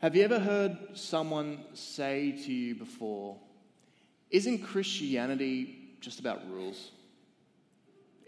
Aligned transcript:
Have 0.00 0.16
you 0.16 0.22
ever 0.22 0.38
heard 0.38 0.78
someone 0.94 1.58
say 1.74 2.32
to 2.32 2.50
you 2.50 2.74
before, 2.74 3.36
Isn't 4.30 4.60
Christianity 4.60 5.76
just 6.00 6.20
about 6.20 6.40
rules? 6.50 6.92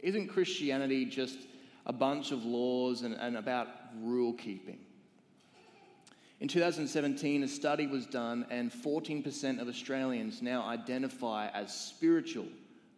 Isn't 0.03 0.29
Christianity 0.29 1.07
just 1.07 1.39
a 1.87 1.93
bunch 1.95 2.31
of 2.31 2.45
laws 2.45 3.01
and, 3.01 3.15
and 3.15 3.39
about 3.39 3.69
rule 4.03 4.35
keeping? 4.35 4.81
In 6.41 6.49
2017, 6.49 7.43
a 7.43 7.49
study 7.49 7.87
was 7.87 8.05
done, 8.05 8.45
and 8.51 8.71
14% 8.71 9.59
of 9.59 9.67
Australians 9.67 10.43
now 10.43 10.67
identify 10.67 11.49
as 11.55 11.75
spiritual, 11.75 12.49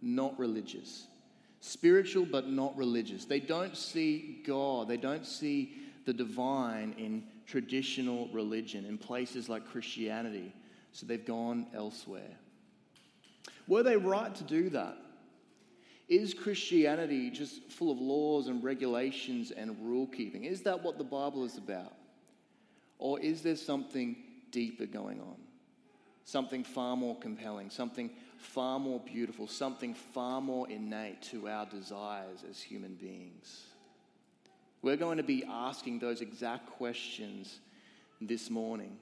not 0.03 0.37
religious. 0.37 1.07
Spiritual, 1.61 2.27
but 2.27 2.49
not 2.49 2.77
religious. 2.77 3.25
They 3.25 3.39
don't 3.39 3.77
see 3.77 4.43
God, 4.45 4.89
they 4.89 4.97
don't 4.97 5.25
see 5.25 5.75
the 6.07 6.13
divine 6.13 6.97
in 6.99 7.23
traditional 7.47 8.29
religion, 8.29 8.85
in 8.85 8.99
places 8.99 9.49
like 9.49 9.67
Christianity, 9.67 10.55
so 10.93 11.07
they've 11.07 11.25
gone 11.25 11.67
elsewhere. 11.75 12.37
Were 13.67 13.83
they 13.83 13.97
right 13.97 14.35
to 14.35 14.45
do 14.45 14.71
that? 14.71 14.97
Is 16.09 16.35
Christianity 16.35 17.31
just 17.31 17.71
full 17.71 17.91
of 17.91 17.99
laws 17.99 18.49
and 18.49 18.63
regulations 18.63 19.51
and 19.51 19.77
rule 19.81 20.07
keeping? 20.07 20.45
Is 20.45 20.63
that 20.63 20.83
what 20.83 20.99
the 20.99 21.05
Bible 21.05 21.45
is 21.45 21.57
about? 21.57 21.95
Or 22.99 23.19
is 23.21 23.43
there 23.43 23.57
something 23.57 24.17
deeper 24.51 24.87
going 24.87 25.21
on? 25.21 25.37
Something 26.25 26.63
far 26.63 26.97
more 26.97 27.17
compelling, 27.19 27.71
something 27.71 28.11
far 28.39 28.79
more 28.79 29.01
beautiful, 29.01 29.47
something 29.47 29.95
far 29.95 30.41
more 30.41 30.69
innate 30.69 31.23
to 31.23 31.49
our 31.49 31.67
desires 31.67 32.45
as 32.49 32.61
human 32.61 32.95
beings? 32.95 33.63
We're 34.85 34.97
going 34.97 35.17
to 35.17 35.23
be 35.23 35.45
asking 35.51 36.01
those 36.01 36.21
exact 36.21 36.67
questions 36.67 37.61
this 38.21 38.51
morning. 38.51 38.99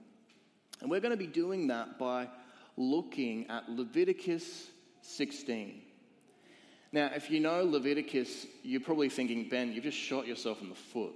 And 0.81 0.89
we're 0.89 1.01
going 1.01 1.11
to 1.11 1.17
be 1.17 1.27
doing 1.27 1.67
that 1.67 1.99
by 1.99 2.29
looking 2.77 3.51
at 3.51 3.69
Leviticus 3.69 4.69
16. 5.01 5.83
Now, 6.93 7.11
if 7.17 7.33
you 7.33 7.41
know 7.41 7.65
Leviticus, 7.65 8.47
you're 8.63 8.81
probably 8.81 9.09
thinking, 9.09 9.49
Ben, 9.49 9.73
you've 9.73 9.83
just 9.83 9.99
shot 9.99 10.25
yourself 10.25 10.63
in 10.63 10.69
the 10.69 10.77
foot. 10.77 11.15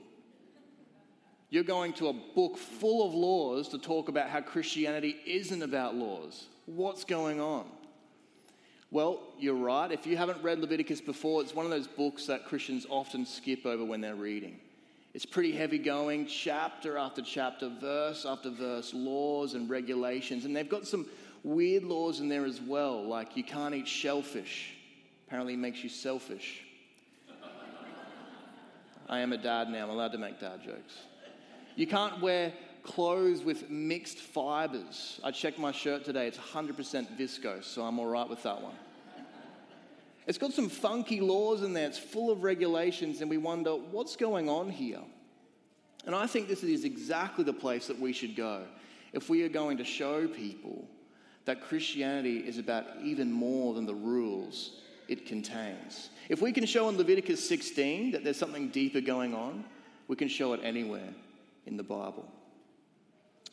You're 1.48 1.62
going 1.62 1.92
to 1.94 2.08
a 2.08 2.12
book 2.12 2.58
full 2.58 3.06
of 3.06 3.14
laws 3.14 3.68
to 3.68 3.78
talk 3.78 4.08
about 4.08 4.30
how 4.30 4.40
Christianity 4.40 5.14
isn't 5.26 5.62
about 5.62 5.94
laws. 5.94 6.46
What's 6.64 7.04
going 7.04 7.40
on? 7.40 7.66
Well, 8.90 9.20
you're 9.38 9.54
right. 9.54 9.90
If 9.90 10.06
you 10.06 10.16
haven't 10.16 10.42
read 10.42 10.60
Leviticus 10.60 11.00
before, 11.00 11.42
it's 11.42 11.54
one 11.54 11.64
of 11.64 11.70
those 11.70 11.88
books 11.88 12.26
that 12.26 12.46
Christians 12.46 12.86
often 12.88 13.26
skip 13.26 13.66
over 13.66 13.84
when 13.84 14.00
they're 14.00 14.14
reading. 14.14 14.60
It's 15.12 15.26
pretty 15.26 15.52
heavy 15.52 15.78
going, 15.78 16.26
chapter 16.26 16.96
after 16.98 17.22
chapter, 17.22 17.68
verse 17.80 18.24
after 18.24 18.50
verse, 18.50 18.92
laws 18.94 19.54
and 19.54 19.68
regulations. 19.68 20.44
And 20.44 20.54
they've 20.54 20.68
got 20.68 20.86
some 20.86 21.06
weird 21.42 21.84
laws 21.84 22.20
in 22.20 22.28
there 22.28 22.44
as 22.44 22.60
well, 22.60 23.02
like 23.02 23.36
you 23.36 23.42
can't 23.42 23.74
eat 23.74 23.88
shellfish. 23.88 24.74
Apparently, 25.26 25.54
it 25.54 25.58
makes 25.58 25.82
you 25.82 25.88
selfish. 25.88 26.62
I 29.08 29.20
am 29.20 29.32
a 29.32 29.38
dad 29.38 29.68
now, 29.68 29.84
I'm 29.84 29.90
allowed 29.90 30.12
to 30.12 30.18
make 30.18 30.38
dad 30.38 30.62
jokes. 30.62 30.94
You 31.76 31.86
can't 31.86 32.20
wear 32.20 32.52
clothes 32.86 33.42
with 33.42 33.68
mixed 33.68 34.18
fibers. 34.18 35.20
I 35.22 35.32
checked 35.32 35.58
my 35.58 35.72
shirt 35.72 36.04
today, 36.04 36.26
it's 36.28 36.38
100% 36.38 37.18
viscose, 37.18 37.64
so 37.64 37.82
I'm 37.82 37.98
all 37.98 38.06
right 38.06 38.28
with 38.28 38.42
that 38.44 38.62
one. 38.62 38.74
It's 40.26 40.38
got 40.38 40.52
some 40.52 40.68
funky 40.68 41.20
laws 41.20 41.62
in 41.62 41.72
there, 41.72 41.86
it's 41.86 41.98
full 41.98 42.30
of 42.30 42.42
regulations, 42.42 43.20
and 43.20 43.28
we 43.28 43.36
wonder 43.36 43.72
what's 43.72 44.16
going 44.16 44.48
on 44.48 44.70
here? 44.70 45.02
And 46.06 46.14
I 46.14 46.26
think 46.26 46.48
this 46.48 46.62
is 46.62 46.84
exactly 46.84 47.44
the 47.44 47.52
place 47.52 47.88
that 47.88 47.98
we 47.98 48.12
should 48.12 48.36
go 48.36 48.62
if 49.12 49.28
we 49.28 49.42
are 49.42 49.48
going 49.48 49.76
to 49.78 49.84
show 49.84 50.28
people 50.28 50.86
that 51.44 51.60
Christianity 51.62 52.38
is 52.38 52.58
about 52.58 52.86
even 53.02 53.30
more 53.30 53.74
than 53.74 53.86
the 53.86 53.94
rules 53.94 54.80
it 55.08 55.26
contains. 55.26 56.10
If 56.28 56.40
we 56.40 56.52
can 56.52 56.66
show 56.66 56.88
in 56.88 56.96
Leviticus 56.96 57.46
16 57.48 58.12
that 58.12 58.24
there's 58.24 58.36
something 58.36 58.68
deeper 58.68 59.00
going 59.00 59.34
on, 59.34 59.64
we 60.08 60.16
can 60.16 60.28
show 60.28 60.52
it 60.52 60.60
anywhere 60.62 61.14
in 61.66 61.76
the 61.76 61.82
Bible. 61.82 62.28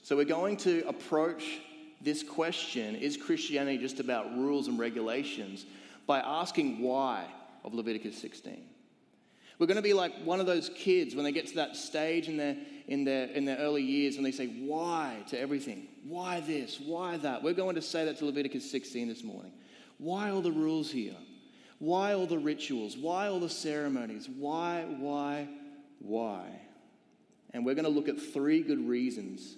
So 0.04 0.18
we're 0.18 0.26
going 0.26 0.58
to 0.58 0.86
approach 0.86 1.62
this 2.02 2.24
question 2.24 2.98
is 2.98 3.16
Christianity 3.16 3.78
just 3.78 4.02
about 4.02 4.38
rules 4.38 4.68
and 4.68 4.78
regulations 4.78 5.66
by 6.06 6.20
asking 6.20 6.82
why 6.82 7.26
of 7.64 7.74
Leviticus 7.74 8.18
16. 8.18 8.66
We're 9.58 9.68
going 9.68 9.78
to 9.78 9.82
be 9.82 9.94
like 9.94 10.14
one 10.26 10.42
of 10.42 10.46
those 10.46 10.70
kids 10.76 11.16
when 11.16 11.24
they 11.24 11.32
get 11.32 11.48
to 11.48 11.56
that 11.56 11.78
stage 11.78 12.28
in 12.28 12.36
their, 12.36 12.58
in 12.90 13.06
their, 13.06 13.28
in 13.28 13.46
their 13.46 13.56
early 13.60 13.82
years 13.82 14.16
when 14.16 14.26
they 14.26 14.34
say 14.34 14.48
why 14.48 15.24
to 15.30 15.40
everything. 15.40 15.88
Why 16.06 16.42
this? 16.42 16.82
Why 16.82 17.16
that? 17.18 17.42
We're 17.42 17.54
going 17.54 17.76
to 17.76 17.82
say 17.82 18.04
that 18.04 18.18
to 18.18 18.26
Leviticus 18.26 18.70
16 18.70 19.08
this 19.08 19.24
morning. 19.24 19.54
Why 20.00 20.32
all 20.32 20.42
the 20.42 20.52
rules 20.52 20.92
here? 20.92 21.16
Why 21.80 22.14
all 22.14 22.28
the 22.28 22.40
rituals? 22.40 22.98
Why 22.98 23.28
all 23.28 23.40
the 23.40 23.48
ceremonies? 23.48 24.28
Why, 24.28 24.86
why, 25.00 25.48
why? 26.00 26.44
And 27.54 27.66
we're 27.66 27.76
going 27.76 27.86
to 27.86 27.90
look 27.90 28.10
at 28.10 28.20
three 28.20 28.64
good 28.64 28.86
reasons 28.86 29.56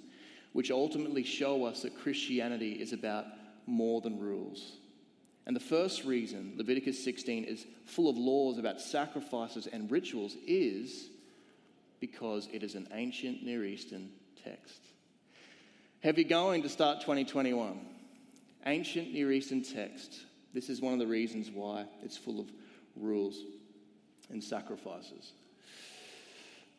which 0.56 0.72
ultimately 0.72 1.22
show 1.22 1.66
us 1.66 1.82
that 1.82 2.00
Christianity 2.00 2.72
is 2.72 2.94
about 2.94 3.26
more 3.66 4.00
than 4.00 4.18
rules. 4.18 4.78
And 5.46 5.54
the 5.54 5.60
first 5.60 6.06
reason 6.06 6.54
Leviticus 6.56 7.04
16 7.04 7.44
is 7.44 7.66
full 7.84 8.10
of 8.10 8.18
laws 8.18 8.58
about 8.58 8.80
sacrifices 8.80 9.68
and 9.68 9.92
rituals 9.92 10.38
is 10.48 11.10
because 12.00 12.48
it 12.54 12.64
is 12.64 12.76
an 12.76 12.88
ancient 12.94 13.44
Near 13.44 13.66
Eastern 13.66 14.12
text. 14.46 14.80
Heavy 16.00 16.24
going 16.24 16.64
to 16.64 16.70
start 16.70 17.02
2021. 17.02 17.78
Ancient 18.66 19.12
Near 19.12 19.34
Eastern 19.34 19.62
text. 19.62 20.22
This 20.54 20.70
is 20.70 20.80
one 20.80 20.94
of 20.94 21.00
the 21.00 21.08
reasons 21.08 21.52
why 21.52 21.84
it's 22.02 22.16
full 22.16 22.40
of 22.40 22.50
rules 22.96 23.38
and 24.30 24.42
sacrifices. 24.42 25.34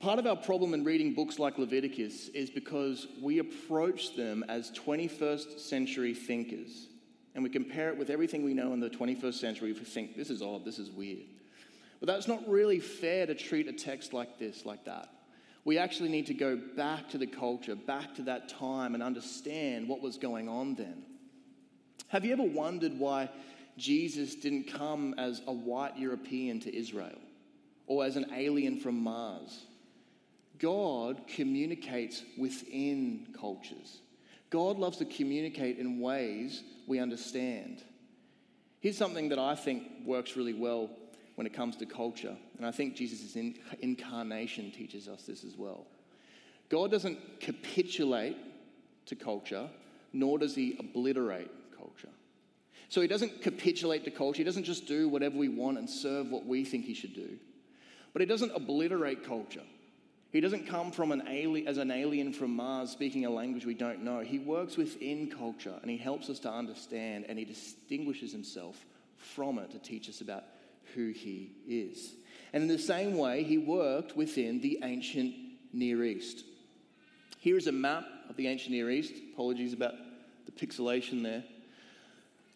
Part 0.00 0.18
of 0.18 0.26
our 0.26 0.36
problem 0.36 0.74
in 0.74 0.84
reading 0.84 1.14
books 1.14 1.38
like 1.38 1.58
Leviticus 1.58 2.28
is 2.28 2.50
because 2.50 3.06
we 3.22 3.38
approach 3.38 4.14
them 4.14 4.44
as 4.48 4.70
21st 4.72 5.58
century 5.58 6.12
thinkers 6.12 6.88
and 7.34 7.42
we 7.42 7.50
compare 7.50 7.90
it 7.90 7.98
with 7.98 8.10
everything 8.10 8.44
we 8.44 8.54
know 8.54 8.72
in 8.72 8.80
the 8.80 8.90
21st 8.90 9.34
century, 9.34 9.72
we 9.72 9.78
think 9.78 10.16
this 10.16 10.30
is 10.30 10.42
odd, 10.42 10.64
this 10.64 10.78
is 10.78 10.90
weird. 10.90 11.26
But 12.00 12.06
that's 12.06 12.28
not 12.28 12.46
really 12.48 12.80
fair 12.80 13.26
to 13.26 13.34
treat 13.34 13.68
a 13.68 13.72
text 13.72 14.12
like 14.12 14.38
this, 14.38 14.64
like 14.64 14.84
that. 14.84 15.08
We 15.64 15.78
actually 15.78 16.10
need 16.10 16.26
to 16.26 16.34
go 16.34 16.56
back 16.56 17.08
to 17.10 17.18
the 17.18 17.26
culture, 17.26 17.74
back 17.74 18.14
to 18.16 18.22
that 18.22 18.48
time, 18.48 18.94
and 18.94 19.02
understand 19.02 19.88
what 19.88 20.00
was 20.00 20.16
going 20.16 20.48
on 20.48 20.76
then. 20.76 21.02
Have 22.08 22.24
you 22.24 22.32
ever 22.32 22.42
wondered 22.42 22.98
why 22.98 23.28
Jesus 23.76 24.34
didn't 24.34 24.72
come 24.72 25.14
as 25.18 25.42
a 25.46 25.52
white 25.52 25.98
European 25.98 26.60
to 26.60 26.74
Israel 26.74 27.18
or 27.86 28.04
as 28.04 28.16
an 28.16 28.26
alien 28.34 28.78
from 28.78 29.02
Mars? 29.02 29.64
God 30.58 31.22
communicates 31.26 32.22
within 32.38 33.28
cultures. 33.38 34.00
God 34.50 34.78
loves 34.78 34.98
to 34.98 35.04
communicate 35.04 35.78
in 35.78 36.00
ways 36.00 36.62
we 36.86 36.98
understand. 36.98 37.82
Here's 38.80 38.96
something 38.96 39.28
that 39.30 39.38
I 39.38 39.54
think 39.54 39.82
works 40.04 40.36
really 40.36 40.54
well 40.54 40.90
when 41.34 41.46
it 41.46 41.52
comes 41.52 41.76
to 41.76 41.86
culture, 41.86 42.36
and 42.56 42.66
I 42.66 42.70
think 42.70 42.94
Jesus' 42.94 43.36
incarnation 43.80 44.70
teaches 44.70 45.08
us 45.08 45.24
this 45.24 45.44
as 45.44 45.56
well. 45.56 45.86
God 46.68 46.90
doesn't 46.90 47.40
capitulate 47.40 48.36
to 49.06 49.14
culture, 49.14 49.68
nor 50.12 50.38
does 50.38 50.54
he 50.54 50.76
obliterate 50.78 51.50
culture. 51.76 52.08
So 52.88 53.00
he 53.00 53.08
doesn't 53.08 53.42
capitulate 53.42 54.04
to 54.04 54.10
culture, 54.10 54.38
he 54.38 54.44
doesn't 54.44 54.64
just 54.64 54.86
do 54.86 55.08
whatever 55.08 55.36
we 55.36 55.48
want 55.48 55.78
and 55.78 55.90
serve 55.90 56.30
what 56.30 56.46
we 56.46 56.64
think 56.64 56.84
he 56.84 56.94
should 56.94 57.14
do. 57.14 57.36
But 58.12 58.22
he 58.22 58.26
doesn't 58.26 58.52
obliterate 58.54 59.24
culture. 59.24 59.64
He 60.32 60.40
doesn't 60.40 60.66
come 60.66 60.90
from 60.90 61.12
an 61.12 61.22
alien, 61.28 61.68
as 61.68 61.78
an 61.78 61.90
alien 61.90 62.32
from 62.32 62.54
Mars 62.54 62.90
speaking 62.90 63.24
a 63.24 63.30
language 63.30 63.64
we 63.64 63.74
don't 63.74 64.02
know. 64.02 64.20
He 64.20 64.38
works 64.38 64.76
within 64.76 65.30
culture 65.30 65.74
and 65.80 65.90
he 65.90 65.96
helps 65.96 66.28
us 66.28 66.38
to 66.40 66.50
understand 66.50 67.26
and 67.28 67.38
he 67.38 67.44
distinguishes 67.44 68.32
himself 68.32 68.84
from 69.16 69.58
it 69.58 69.70
to 69.70 69.78
teach 69.78 70.08
us 70.08 70.20
about 70.20 70.44
who 70.94 71.10
he 71.10 71.52
is. 71.66 72.12
And 72.52 72.62
in 72.62 72.68
the 72.68 72.78
same 72.78 73.16
way, 73.16 73.42
he 73.44 73.58
worked 73.58 74.16
within 74.16 74.60
the 74.60 74.80
ancient 74.82 75.34
Near 75.72 76.04
East. 76.04 76.44
Here 77.38 77.56
is 77.56 77.66
a 77.66 77.72
map 77.72 78.04
of 78.28 78.36
the 78.36 78.48
ancient 78.48 78.72
Near 78.72 78.90
East. 78.90 79.14
Apologies 79.32 79.72
about 79.72 79.94
the 80.46 80.52
pixelation 80.52 81.22
there. 81.22 81.44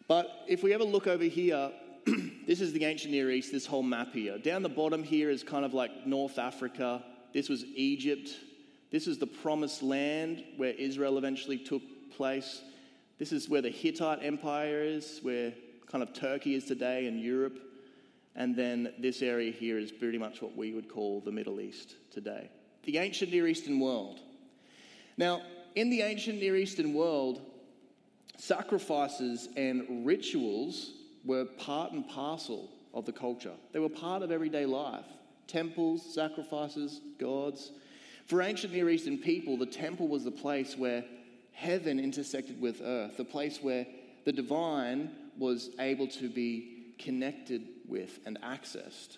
But 0.07 0.43
if 0.47 0.63
we 0.63 0.73
ever 0.73 0.83
look 0.83 1.07
over 1.07 1.23
here, 1.23 1.71
this 2.47 2.61
is 2.61 2.73
the 2.73 2.83
ancient 2.85 3.11
Near 3.11 3.31
East, 3.31 3.51
this 3.51 3.65
whole 3.65 3.83
map 3.83 4.13
here. 4.13 4.37
Down 4.37 4.63
the 4.63 4.69
bottom 4.69 5.03
here 5.03 5.29
is 5.29 5.43
kind 5.43 5.63
of 5.63 5.73
like 5.73 6.05
North 6.05 6.39
Africa, 6.39 7.03
this 7.33 7.49
was 7.49 7.65
Egypt. 7.75 8.29
This 8.91 9.07
is 9.07 9.17
the 9.17 9.27
promised 9.27 9.81
land 9.81 10.43
where 10.57 10.73
Israel 10.73 11.17
eventually 11.17 11.57
took 11.57 11.81
place. 12.15 12.61
This 13.17 13.31
is 13.31 13.47
where 13.47 13.61
the 13.61 13.69
Hittite 13.69 14.19
Empire 14.21 14.81
is, 14.83 15.19
where 15.21 15.53
kind 15.87 16.03
of 16.03 16.13
Turkey 16.13 16.55
is 16.55 16.65
today 16.65 17.07
and 17.07 17.19
Europe. 17.19 17.59
And 18.35 18.55
then 18.55 18.93
this 18.99 19.21
area 19.21 19.51
here 19.51 19.77
is 19.77 19.91
pretty 19.91 20.17
much 20.17 20.41
what 20.41 20.55
we 20.55 20.73
would 20.73 20.89
call 20.89 21.21
the 21.21 21.31
Middle 21.31 21.59
East 21.59 21.95
today, 22.11 22.49
the 22.83 22.97
ancient 22.97 23.31
Near 23.31 23.47
Eastern 23.47 23.79
world. 23.79 24.19
Now, 25.17 25.41
in 25.75 25.89
the 25.89 26.01
ancient 26.01 26.39
Near 26.39 26.55
Eastern 26.55 26.93
world, 26.93 27.41
sacrifices 28.37 29.49
and 29.55 30.05
rituals 30.05 30.93
were 31.25 31.45
part 31.45 31.91
and 31.91 32.07
parcel 32.07 32.69
of 32.93 33.05
the 33.05 33.11
culture. 33.11 33.53
They 33.71 33.79
were 33.79 33.89
part 33.89 34.23
of 34.23 34.31
everyday 34.31 34.65
life 34.65 35.05
temples, 35.51 36.13
sacrifices, 36.13 37.01
gods. 37.19 37.71
For 38.25 38.41
ancient 38.41 38.73
Near 38.73 38.89
Eastern 38.89 39.17
people, 39.17 39.57
the 39.57 39.65
temple 39.65 40.07
was 40.07 40.23
the 40.23 40.31
place 40.31 40.77
where 40.77 41.03
heaven 41.51 41.99
intersected 41.99 42.61
with 42.61 42.81
earth, 42.81 43.17
the 43.17 43.25
place 43.25 43.59
where 43.61 43.85
the 44.25 44.31
divine 44.31 45.11
was 45.37 45.69
able 45.79 46.07
to 46.07 46.29
be 46.29 46.93
connected 46.97 47.67
with 47.87 48.19
and 48.25 48.39
accessed. 48.41 49.17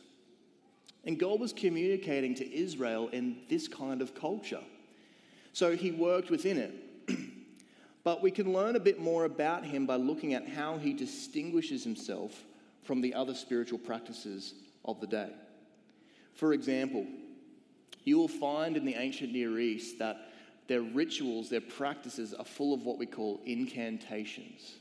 And 1.06 1.20
God 1.20 1.40
was 1.40 1.54
communicating 1.54 2.34
to 2.36 2.56
Israel 2.56 3.10
in 3.10 3.38
this 3.50 3.68
kind 3.68 4.02
of 4.02 4.16
culture. 4.16 4.64
So 5.52 5.76
he 5.76 5.92
worked 5.92 6.30
within 6.32 6.58
it. 6.58 6.74
but 8.04 8.24
we 8.24 8.32
can 8.32 8.54
learn 8.54 8.76
a 8.76 8.80
bit 8.80 9.00
more 9.00 9.26
about 9.26 9.66
him 9.66 9.86
by 9.86 9.98
looking 9.98 10.34
at 10.34 10.48
how 10.48 10.78
he 10.78 10.94
distinguishes 10.94 11.84
himself 11.84 12.44
from 12.84 13.02
the 13.02 13.14
other 13.14 13.36
spiritual 13.36 13.80
practices 13.80 14.56
of 14.86 15.00
the 15.00 15.08
day. 15.08 15.30
For 16.36 16.54
example, 16.54 17.06
you 18.04 18.18
will 18.18 18.28
find 18.28 18.76
in 18.76 18.86
the 18.86 18.96
ancient 18.96 19.32
Near 19.32 19.60
East 19.60 20.00
that 20.00 20.18
their 20.68 20.82
rituals, 20.82 21.50
their 21.50 21.62
practices 21.62 22.34
are 22.34 22.46
full 22.46 22.74
of 22.74 22.84
what 22.84 22.98
we 22.98 23.06
call 23.06 23.42
incantations 23.46 24.76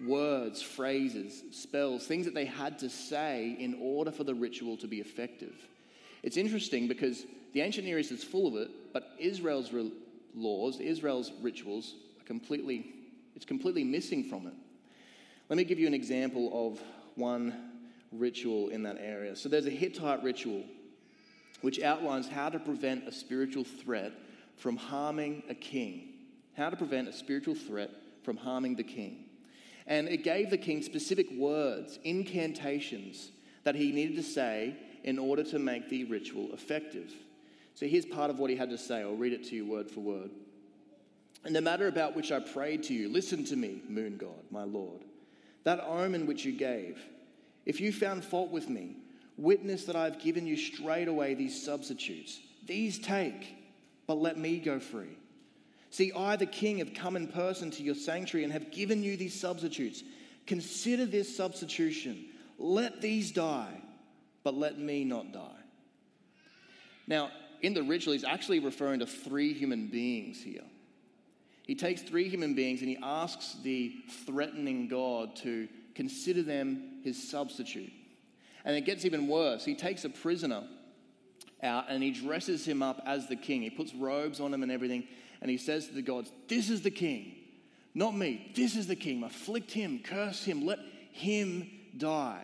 words, 0.00 0.60
phrases, 0.60 1.42
spells, 1.52 2.06
things 2.06 2.24
that 2.24 2.34
they 2.34 2.44
had 2.44 2.78
to 2.80 2.90
say 2.90 3.56
in 3.58 3.78
order 3.80 4.10
for 4.10 4.24
the 4.24 4.34
ritual 4.34 4.76
to 4.76 4.86
be 4.88 5.00
effective. 5.00 5.54
It's 6.22 6.36
interesting 6.36 6.88
because 6.88 7.24
the 7.52 7.60
ancient 7.60 7.86
Near 7.86 7.98
East 7.98 8.10
is 8.10 8.24
full 8.24 8.46
of 8.48 8.56
it, 8.56 8.70
but 8.92 9.12
Israel's 9.18 9.72
re- 9.72 9.92
laws, 10.34 10.80
Israel's 10.80 11.32
rituals, 11.40 11.94
are 12.20 12.24
completely, 12.24 12.92
it's 13.36 13.44
completely 13.44 13.84
missing 13.84 14.24
from 14.24 14.46
it. 14.46 14.54
Let 15.48 15.56
me 15.56 15.64
give 15.64 15.78
you 15.78 15.86
an 15.86 15.94
example 15.94 16.50
of 16.68 16.80
one 17.14 17.70
ritual 18.10 18.70
in 18.70 18.82
that 18.82 18.96
area. 19.00 19.36
So 19.36 19.48
there's 19.48 19.66
a 19.66 19.70
Hittite 19.70 20.22
ritual 20.22 20.64
which 21.64 21.80
outlines 21.80 22.28
how 22.28 22.50
to 22.50 22.58
prevent 22.58 23.08
a 23.08 23.10
spiritual 23.10 23.64
threat 23.64 24.12
from 24.58 24.76
harming 24.76 25.42
a 25.48 25.54
king. 25.54 26.12
How 26.58 26.68
to 26.68 26.76
prevent 26.76 27.08
a 27.08 27.12
spiritual 27.12 27.54
threat 27.54 27.88
from 28.22 28.36
harming 28.36 28.76
the 28.76 28.84
king. 28.84 29.24
And 29.86 30.06
it 30.06 30.24
gave 30.24 30.50
the 30.50 30.58
king 30.58 30.82
specific 30.82 31.26
words, 31.32 31.98
incantations 32.04 33.30
that 33.62 33.76
he 33.76 33.92
needed 33.92 34.16
to 34.16 34.22
say 34.22 34.76
in 35.04 35.18
order 35.18 35.42
to 35.44 35.58
make 35.58 35.88
the 35.88 36.04
ritual 36.04 36.50
effective. 36.52 37.10
So 37.74 37.86
here's 37.86 38.04
part 38.04 38.28
of 38.28 38.38
what 38.38 38.50
he 38.50 38.56
had 38.56 38.68
to 38.68 38.76
say. 38.76 39.00
I'll 39.00 39.16
read 39.16 39.32
it 39.32 39.44
to 39.44 39.56
you 39.56 39.64
word 39.64 39.90
for 39.90 40.00
word. 40.00 40.32
In 41.46 41.54
the 41.54 41.62
matter 41.62 41.88
about 41.88 42.14
which 42.14 42.30
I 42.30 42.40
prayed 42.40 42.82
to 42.84 42.94
you, 42.94 43.08
listen 43.08 43.42
to 43.46 43.56
me, 43.56 43.80
moon 43.88 44.18
god, 44.18 44.44
my 44.50 44.64
lord. 44.64 45.00
That 45.62 45.82
omen 45.82 46.26
which 46.26 46.44
you 46.44 46.52
gave, 46.52 47.00
if 47.64 47.80
you 47.80 47.90
found 47.90 48.22
fault 48.22 48.50
with 48.50 48.68
me, 48.68 48.96
witness 49.36 49.84
that 49.84 49.96
I 49.96 50.04
have 50.04 50.20
given 50.20 50.46
you 50.46 50.56
straight 50.56 51.08
away 51.08 51.34
these 51.34 51.64
substitutes. 51.64 52.40
These 52.66 52.98
take, 52.98 53.54
but 54.06 54.18
let 54.18 54.38
me 54.38 54.58
go 54.58 54.78
free. 54.78 55.16
See, 55.90 56.12
I, 56.12 56.36
the 56.36 56.46
king, 56.46 56.78
have 56.78 56.94
come 56.94 57.16
in 57.16 57.28
person 57.28 57.70
to 57.72 57.82
your 57.82 57.94
sanctuary 57.94 58.44
and 58.44 58.52
have 58.52 58.70
given 58.70 59.02
you 59.02 59.16
these 59.16 59.38
substitutes. 59.38 60.02
Consider 60.46 61.06
this 61.06 61.36
substitution. 61.36 62.24
Let 62.58 63.00
these 63.00 63.30
die, 63.30 63.80
but 64.42 64.54
let 64.54 64.78
me 64.78 65.04
not 65.04 65.32
die. 65.32 65.62
Now, 67.06 67.30
in 67.62 67.74
the 67.74 67.82
ritual, 67.82 68.12
he's 68.12 68.24
actually 68.24 68.60
referring 68.60 69.00
to 69.00 69.06
three 69.06 69.52
human 69.52 69.86
beings 69.86 70.42
here. 70.42 70.64
He 71.66 71.74
takes 71.74 72.02
three 72.02 72.28
human 72.28 72.54
beings 72.54 72.80
and 72.80 72.90
he 72.90 72.98
asks 73.02 73.56
the 73.62 73.94
threatening 74.26 74.88
God 74.88 75.36
to 75.36 75.68
consider 75.94 76.42
them 76.42 77.00
his 77.02 77.30
substitute. 77.30 77.92
And 78.64 78.76
it 78.76 78.82
gets 78.82 79.04
even 79.04 79.28
worse. 79.28 79.64
He 79.64 79.74
takes 79.74 80.04
a 80.04 80.08
prisoner 80.08 80.64
out 81.62 81.86
and 81.88 82.02
he 82.02 82.10
dresses 82.10 82.66
him 82.66 82.82
up 82.82 83.02
as 83.06 83.28
the 83.28 83.36
king. 83.36 83.62
He 83.62 83.70
puts 83.70 83.94
robes 83.94 84.40
on 84.40 84.52
him 84.52 84.62
and 84.62 84.72
everything 84.72 85.06
and 85.44 85.50
he 85.50 85.58
says 85.58 85.88
to 85.88 85.94
the 85.94 86.02
gods, 86.02 86.32
This 86.48 86.70
is 86.70 86.80
the 86.80 86.90
king, 86.90 87.34
not 87.94 88.16
me. 88.16 88.50
This 88.54 88.76
is 88.76 88.86
the 88.86 88.96
king. 88.96 89.22
Afflict 89.22 89.70
him, 89.70 90.00
curse 90.02 90.42
him, 90.42 90.64
let 90.64 90.78
him 91.12 91.70
die. 91.98 92.42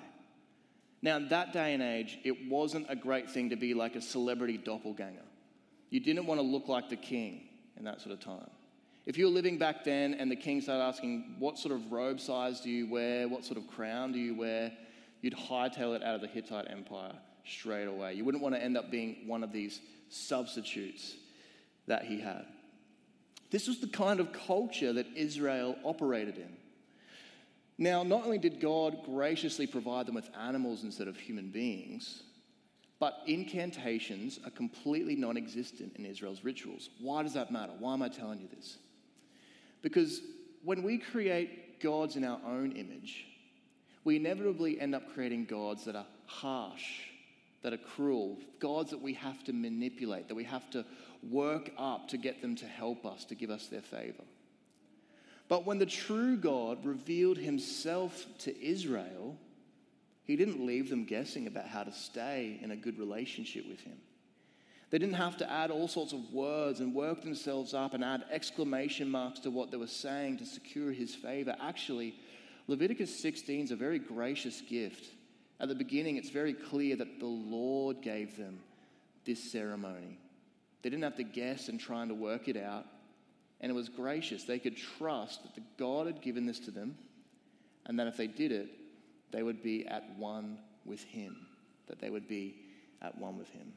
Now, 1.00 1.16
in 1.16 1.28
that 1.30 1.54
day 1.54 1.72
and 1.72 1.82
age, 1.82 2.18
it 2.24 2.50
wasn't 2.50 2.86
a 2.90 2.94
great 2.94 3.30
thing 3.30 3.48
to 3.50 3.56
be 3.56 3.72
like 3.72 3.96
a 3.96 4.02
celebrity 4.02 4.58
doppelganger. 4.58 5.24
You 5.88 6.00
didn't 6.00 6.26
want 6.26 6.40
to 6.40 6.46
look 6.46 6.68
like 6.68 6.90
the 6.90 6.96
king 6.96 7.48
in 7.78 7.84
that 7.84 8.02
sort 8.02 8.12
of 8.12 8.20
time. 8.20 8.50
If 9.06 9.16
you 9.16 9.24
were 9.24 9.32
living 9.32 9.56
back 9.56 9.82
then 9.82 10.12
and 10.12 10.30
the 10.30 10.36
king 10.36 10.60
started 10.60 10.82
asking, 10.82 11.36
What 11.38 11.58
sort 11.58 11.74
of 11.74 11.90
robe 11.90 12.20
size 12.20 12.60
do 12.60 12.68
you 12.68 12.86
wear? 12.86 13.28
What 13.28 13.46
sort 13.46 13.56
of 13.56 13.66
crown 13.66 14.12
do 14.12 14.18
you 14.18 14.34
wear? 14.34 14.72
You'd 15.22 15.36
hightail 15.36 15.94
it 15.94 16.02
out 16.02 16.14
of 16.14 16.20
the 16.20 16.26
Hittite 16.26 16.70
Empire 16.70 17.12
straight 17.44 17.86
away. 17.86 18.14
You 18.14 18.24
wouldn't 18.24 18.42
want 18.42 18.54
to 18.54 18.62
end 18.62 18.76
up 18.76 18.90
being 18.90 19.26
one 19.26 19.42
of 19.42 19.52
these 19.52 19.80
substitutes 20.08 21.14
that 21.86 22.04
he 22.04 22.20
had. 22.20 22.46
This 23.50 23.66
was 23.66 23.80
the 23.80 23.88
kind 23.88 24.20
of 24.20 24.32
culture 24.32 24.92
that 24.92 25.06
Israel 25.16 25.76
operated 25.84 26.38
in. 26.38 26.56
Now, 27.78 28.02
not 28.02 28.24
only 28.24 28.38
did 28.38 28.60
God 28.60 28.98
graciously 29.04 29.66
provide 29.66 30.06
them 30.06 30.14
with 30.14 30.28
animals 30.38 30.84
instead 30.84 31.08
of 31.08 31.16
human 31.16 31.50
beings, 31.50 32.22
but 33.00 33.22
incantations 33.26 34.38
are 34.44 34.50
completely 34.50 35.16
non 35.16 35.38
existent 35.38 35.94
in 35.96 36.04
Israel's 36.04 36.44
rituals. 36.44 36.90
Why 37.00 37.22
does 37.22 37.32
that 37.32 37.50
matter? 37.50 37.72
Why 37.78 37.94
am 37.94 38.02
I 38.02 38.08
telling 38.08 38.40
you 38.40 38.48
this? 38.54 38.76
Because 39.80 40.20
when 40.62 40.82
we 40.82 40.98
create 40.98 41.80
gods 41.80 42.16
in 42.16 42.24
our 42.24 42.38
own 42.46 42.72
image, 42.72 43.24
we 44.04 44.16
inevitably 44.16 44.80
end 44.80 44.94
up 44.94 45.12
creating 45.14 45.44
gods 45.44 45.84
that 45.84 45.96
are 45.96 46.06
harsh, 46.26 47.02
that 47.62 47.72
are 47.72 47.78
cruel, 47.78 48.38
gods 48.58 48.90
that 48.90 49.02
we 49.02 49.14
have 49.14 49.44
to 49.44 49.52
manipulate, 49.52 50.28
that 50.28 50.34
we 50.34 50.44
have 50.44 50.70
to 50.70 50.84
work 51.28 51.70
up 51.76 52.08
to 52.08 52.16
get 52.16 52.40
them 52.40 52.56
to 52.56 52.66
help 52.66 53.04
us, 53.04 53.24
to 53.26 53.34
give 53.34 53.50
us 53.50 53.66
their 53.66 53.82
favor. 53.82 54.24
But 55.48 55.66
when 55.66 55.78
the 55.78 55.86
true 55.86 56.36
God 56.36 56.84
revealed 56.84 57.36
himself 57.36 58.24
to 58.38 58.64
Israel, 58.64 59.36
he 60.24 60.36
didn't 60.36 60.64
leave 60.64 60.88
them 60.88 61.04
guessing 61.04 61.46
about 61.46 61.66
how 61.66 61.82
to 61.82 61.92
stay 61.92 62.58
in 62.62 62.70
a 62.70 62.76
good 62.76 62.98
relationship 62.98 63.68
with 63.68 63.80
him. 63.80 63.96
They 64.90 64.98
didn't 64.98 65.14
have 65.14 65.36
to 65.38 65.50
add 65.50 65.70
all 65.70 65.88
sorts 65.88 66.12
of 66.12 66.32
words 66.32 66.80
and 66.80 66.94
work 66.94 67.22
themselves 67.22 67.74
up 67.74 67.94
and 67.94 68.04
add 68.04 68.24
exclamation 68.30 69.10
marks 69.10 69.40
to 69.40 69.50
what 69.50 69.70
they 69.70 69.76
were 69.76 69.86
saying 69.86 70.38
to 70.38 70.46
secure 70.46 70.92
his 70.92 71.14
favor. 71.14 71.56
Actually, 71.60 72.14
Leviticus 72.70 73.20
16 73.20 73.64
is 73.64 73.70
a 73.72 73.76
very 73.76 73.98
gracious 73.98 74.60
gift. 74.60 75.04
At 75.58 75.66
the 75.66 75.74
beginning, 75.74 76.18
it's 76.18 76.30
very 76.30 76.54
clear 76.54 76.94
that 76.94 77.18
the 77.18 77.26
Lord 77.26 78.00
gave 78.00 78.36
them 78.36 78.60
this 79.24 79.50
ceremony. 79.50 80.18
They 80.80 80.88
didn't 80.88 81.02
have 81.02 81.16
to 81.16 81.24
guess 81.24 81.68
and 81.68 81.80
trying 81.80 82.06
to 82.10 82.14
work 82.14 82.46
it 82.46 82.56
out. 82.56 82.86
And 83.60 83.70
it 83.70 83.74
was 83.74 83.88
gracious. 83.88 84.44
They 84.44 84.60
could 84.60 84.76
trust 84.76 85.42
that 85.42 85.56
the 85.56 85.64
God 85.78 86.06
had 86.06 86.22
given 86.22 86.46
this 86.46 86.60
to 86.60 86.70
them, 86.70 86.96
and 87.86 87.98
that 87.98 88.06
if 88.06 88.16
they 88.16 88.28
did 88.28 88.52
it, 88.52 88.68
they 89.32 89.42
would 89.42 89.64
be 89.64 89.84
at 89.88 90.16
one 90.16 90.56
with 90.84 91.02
Him. 91.02 91.48
That 91.88 91.98
they 91.98 92.08
would 92.08 92.28
be 92.28 92.54
at 93.02 93.18
one 93.18 93.36
with 93.36 93.50
Him. 93.50 93.72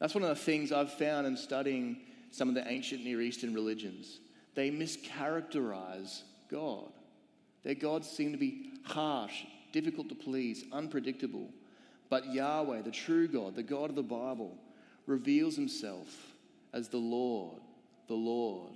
That's 0.00 0.16
one 0.16 0.24
of 0.24 0.30
the 0.30 0.34
things 0.34 0.72
I've 0.72 0.92
found 0.94 1.28
in 1.28 1.36
studying 1.36 1.98
some 2.32 2.48
of 2.48 2.56
the 2.56 2.66
ancient 2.66 3.04
Near 3.04 3.20
Eastern 3.20 3.54
religions. 3.54 4.18
They 4.56 4.72
mischaracterize 4.72 6.22
God. 6.50 6.90
Their 7.62 7.74
gods 7.74 8.08
seem 8.08 8.32
to 8.32 8.38
be 8.38 8.72
harsh, 8.84 9.44
difficult 9.72 10.08
to 10.08 10.14
please, 10.14 10.64
unpredictable. 10.72 11.50
But 12.08 12.32
Yahweh, 12.32 12.82
the 12.82 12.90
true 12.90 13.28
God, 13.28 13.54
the 13.54 13.62
God 13.62 13.90
of 13.90 13.96
the 13.96 14.02
Bible, 14.02 14.56
reveals 15.06 15.56
himself 15.56 16.32
as 16.72 16.88
the 16.88 16.98
Lord, 16.98 17.60
the 18.08 18.14
Lord, 18.14 18.72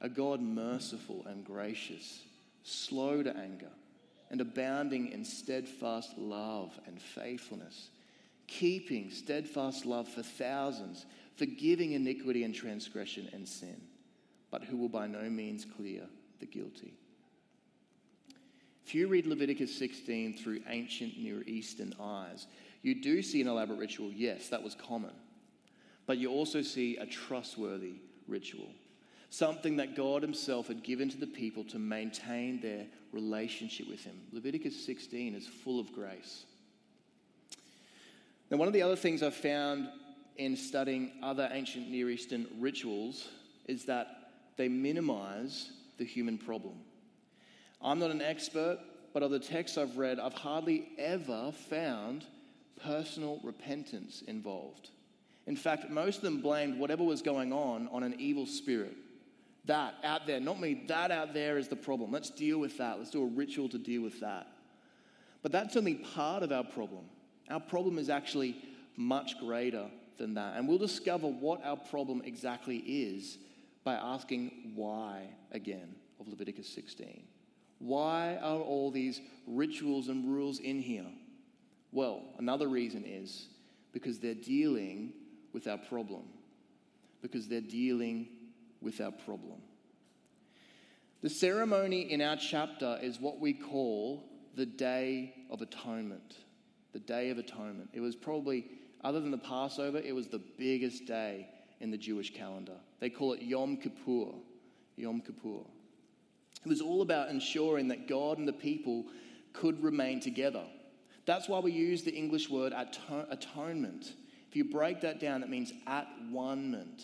a 0.00 0.08
God 0.08 0.40
merciful 0.40 1.24
and 1.26 1.44
gracious, 1.44 2.22
slow 2.62 3.22
to 3.22 3.36
anger, 3.36 3.70
and 4.30 4.40
abounding 4.40 5.12
in 5.12 5.24
steadfast 5.24 6.16
love 6.18 6.78
and 6.86 7.00
faithfulness, 7.00 7.88
keeping 8.46 9.10
steadfast 9.10 9.86
love 9.86 10.08
for 10.08 10.22
thousands, 10.22 11.06
forgiving 11.36 11.92
iniquity 11.92 12.44
and 12.44 12.54
transgression 12.54 13.28
and 13.32 13.46
sin, 13.46 13.80
but 14.50 14.64
who 14.64 14.76
will 14.76 14.88
by 14.88 15.06
no 15.06 15.30
means 15.30 15.64
clear 15.64 16.02
the 16.40 16.46
guilty. 16.46 16.94
If 18.86 18.94
you 18.94 19.08
read 19.08 19.26
Leviticus 19.26 19.74
16 19.76 20.36
through 20.36 20.60
ancient 20.68 21.18
Near 21.18 21.42
Eastern 21.46 21.94
eyes, 21.98 22.46
you 22.82 22.94
do 22.94 23.22
see 23.22 23.40
an 23.40 23.48
elaborate 23.48 23.78
ritual. 23.78 24.12
Yes, 24.12 24.48
that 24.48 24.62
was 24.62 24.74
common. 24.74 25.12
But 26.06 26.18
you 26.18 26.30
also 26.30 26.60
see 26.60 26.98
a 26.98 27.06
trustworthy 27.06 27.94
ritual, 28.28 28.68
something 29.30 29.76
that 29.76 29.96
God 29.96 30.22
Himself 30.22 30.68
had 30.68 30.82
given 30.82 31.08
to 31.08 31.16
the 31.16 31.26
people 31.26 31.64
to 31.64 31.78
maintain 31.78 32.60
their 32.60 32.86
relationship 33.10 33.88
with 33.88 34.04
Him. 34.04 34.20
Leviticus 34.32 34.84
16 34.84 35.34
is 35.34 35.46
full 35.46 35.80
of 35.80 35.90
grace. 35.92 36.44
Now, 38.50 38.58
one 38.58 38.68
of 38.68 38.74
the 38.74 38.82
other 38.82 38.96
things 38.96 39.22
I've 39.22 39.34
found 39.34 39.88
in 40.36 40.56
studying 40.56 41.12
other 41.22 41.48
ancient 41.52 41.88
Near 41.88 42.10
Eastern 42.10 42.46
rituals 42.58 43.28
is 43.66 43.86
that 43.86 44.30
they 44.56 44.68
minimize 44.68 45.70
the 45.96 46.04
human 46.04 46.36
problem. 46.36 46.74
I'm 47.84 47.98
not 47.98 48.10
an 48.10 48.22
expert, 48.22 48.78
but 49.12 49.22
of 49.22 49.30
the 49.30 49.38
texts 49.38 49.76
I've 49.76 49.98
read, 49.98 50.18
I've 50.18 50.32
hardly 50.32 50.88
ever 50.98 51.52
found 51.70 52.24
personal 52.82 53.40
repentance 53.44 54.22
involved. 54.26 54.90
In 55.46 55.54
fact, 55.54 55.90
most 55.90 56.16
of 56.16 56.22
them 56.22 56.40
blamed 56.40 56.78
whatever 56.78 57.04
was 57.04 57.20
going 57.20 57.52
on 57.52 57.88
on 57.92 58.02
an 58.02 58.16
evil 58.18 58.46
spirit. 58.46 58.96
That 59.66 59.94
out 60.02 60.26
there, 60.26 60.40
not 60.40 60.60
me, 60.60 60.84
that 60.88 61.10
out 61.10 61.34
there 61.34 61.58
is 61.58 61.68
the 61.68 61.76
problem. 61.76 62.10
Let's 62.10 62.30
deal 62.30 62.58
with 62.58 62.78
that. 62.78 62.98
Let's 62.98 63.10
do 63.10 63.22
a 63.22 63.26
ritual 63.26 63.68
to 63.70 63.78
deal 63.78 64.02
with 64.02 64.20
that. 64.20 64.46
But 65.42 65.52
that's 65.52 65.76
only 65.76 65.94
part 65.94 66.42
of 66.42 66.52
our 66.52 66.64
problem. 66.64 67.04
Our 67.50 67.60
problem 67.60 67.98
is 67.98 68.08
actually 68.08 68.56
much 68.96 69.38
greater 69.38 69.90
than 70.16 70.34
that. 70.34 70.56
And 70.56 70.66
we'll 70.66 70.78
discover 70.78 71.26
what 71.26 71.62
our 71.64 71.76
problem 71.76 72.22
exactly 72.24 72.78
is 72.78 73.36
by 73.84 73.94
asking 73.94 74.72
why 74.74 75.28
again 75.52 75.94
of 76.18 76.28
Leviticus 76.28 76.68
16. 76.68 77.22
Why 77.84 78.38
are 78.40 78.60
all 78.60 78.90
these 78.90 79.20
rituals 79.46 80.08
and 80.08 80.26
rules 80.26 80.58
in 80.58 80.80
here? 80.80 81.04
Well, 81.92 82.22
another 82.38 82.66
reason 82.66 83.04
is 83.04 83.48
because 83.92 84.18
they're 84.18 84.34
dealing 84.34 85.12
with 85.52 85.66
our 85.66 85.76
problem. 85.76 86.22
Because 87.20 87.46
they're 87.46 87.60
dealing 87.60 88.28
with 88.80 89.02
our 89.02 89.10
problem. 89.10 89.58
The 91.20 91.28
ceremony 91.28 92.10
in 92.10 92.22
our 92.22 92.36
chapter 92.36 92.98
is 93.02 93.20
what 93.20 93.38
we 93.38 93.52
call 93.52 94.24
the 94.56 94.64
Day 94.64 95.34
of 95.50 95.60
Atonement. 95.60 96.36
The 96.94 97.00
Day 97.00 97.28
of 97.28 97.36
Atonement. 97.36 97.90
It 97.92 98.00
was 98.00 98.16
probably, 98.16 98.64
other 99.04 99.20
than 99.20 99.30
the 99.30 99.36
Passover, 99.36 99.98
it 99.98 100.14
was 100.14 100.28
the 100.28 100.40
biggest 100.56 101.04
day 101.04 101.48
in 101.80 101.90
the 101.90 101.98
Jewish 101.98 102.32
calendar. 102.32 102.76
They 103.00 103.10
call 103.10 103.34
it 103.34 103.42
Yom 103.42 103.76
Kippur. 103.76 104.32
Yom 104.96 105.20
Kippur. 105.20 105.66
It 106.64 106.68
was 106.68 106.80
all 106.80 107.02
about 107.02 107.28
ensuring 107.28 107.88
that 107.88 108.08
God 108.08 108.38
and 108.38 108.48
the 108.48 108.52
people 108.52 109.04
could 109.52 109.82
remain 109.82 110.20
together. 110.20 110.64
That's 111.26 111.48
why 111.48 111.58
we 111.58 111.72
use 111.72 112.02
the 112.02 112.14
English 112.14 112.48
word 112.50 112.72
atonement. 112.72 114.12
If 114.48 114.56
you 114.56 114.64
break 114.64 115.00
that 115.02 115.20
down, 115.20 115.42
it 115.42 115.48
means 115.48 115.72
at 115.86 116.06
one-ment. 116.30 117.02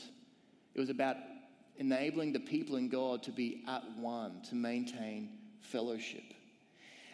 It 0.74 0.80
was 0.80 0.90
about 0.90 1.16
enabling 1.78 2.32
the 2.32 2.40
people 2.40 2.76
and 2.76 2.90
God 2.90 3.22
to 3.24 3.32
be 3.32 3.62
at 3.66 3.82
one, 3.96 4.42
to 4.48 4.54
maintain 4.54 5.30
fellowship. 5.60 6.22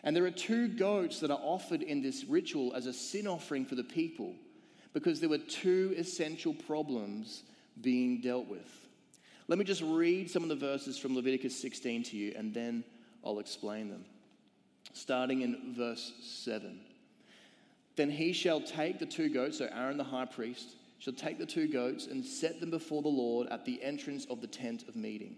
And 0.03 0.15
there 0.15 0.25
are 0.25 0.31
two 0.31 0.69
goats 0.69 1.21
that 1.21 1.31
are 1.31 1.41
offered 1.43 1.83
in 1.83 2.03
this 2.03 2.25
ritual 2.25 2.75
as 2.75 2.87
a 2.87 2.93
sin 2.93 3.27
offering 3.27 3.65
for 3.67 3.75
the 3.75 3.85
people 3.85 4.35
because 4.93 5.21
there 5.21 5.29
were 5.29 5.39
two 5.39 5.95
essential 5.97 6.55
problems 6.55 7.43
being 7.81 8.21
dealt 8.21 8.47
with. 8.47 8.86
Let 9.49 9.59
me 9.59 9.65
just 9.65 9.83
read 9.83 10.31
some 10.31 10.43
of 10.43 10.49
the 10.49 10.57
verses 10.57 10.99
from 10.99 11.15
Leviticus 11.15 11.61
16 11.61 12.03
to 12.05 12.17
you, 12.17 12.35
and 12.37 12.53
then 12.53 12.83
I'll 13.25 13.39
explain 13.39 13.89
them. 13.89 14.05
Starting 14.93 15.43
in 15.43 15.75
verse 15.77 16.13
7. 16.21 16.81
Then 17.95 18.11
he 18.11 18.33
shall 18.33 18.61
take 18.61 18.99
the 18.99 19.07
two 19.07 19.29
goats, 19.29 19.59
so 19.59 19.69
Aaron 19.73 19.97
the 19.97 20.05
high 20.05 20.25
priest 20.25 20.75
shall 20.99 21.13
take 21.13 21.39
the 21.39 21.47
two 21.47 21.69
goats 21.69 22.07
and 22.07 22.25
set 22.25 22.61
them 22.61 22.71
before 22.71 23.03
the 23.03 23.09
Lord 23.09 23.49
at 23.49 23.65
the 23.65 23.83
entrance 23.83 24.27
of 24.27 24.41
the 24.41 24.47
tent 24.47 24.85
of 24.89 24.97
meeting. 24.97 25.37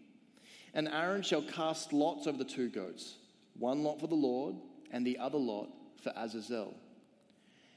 And 0.75 0.88
Aaron 0.88 1.23
shall 1.23 1.43
cast 1.43 1.93
lots 1.93 2.27
over 2.27 2.38
the 2.38 2.45
two 2.45 2.69
goats, 2.69 3.17
one 3.59 3.83
lot 3.83 4.00
for 4.00 4.07
the 4.07 4.15
Lord, 4.15 4.55
and 4.91 5.07
the 5.07 5.19
other 5.19 5.38
lot 5.38 5.69
for 6.03 6.12
Azazel. 6.17 6.75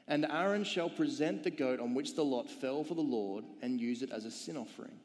And 0.07 0.25
Aaron 0.25 0.63
shall 0.63 0.89
present 0.89 1.43
the 1.43 1.51
goat 1.51 1.79
on 1.79 1.93
which 1.93 2.15
the 2.15 2.25
lot 2.25 2.49
fell 2.49 2.83
for 2.83 2.95
the 2.95 3.01
Lord 3.01 3.43
and 3.61 3.79
use 3.79 4.01
it 4.01 4.11
as 4.11 4.25
a 4.25 4.31
sin 4.31 4.57
offering. 4.57 4.97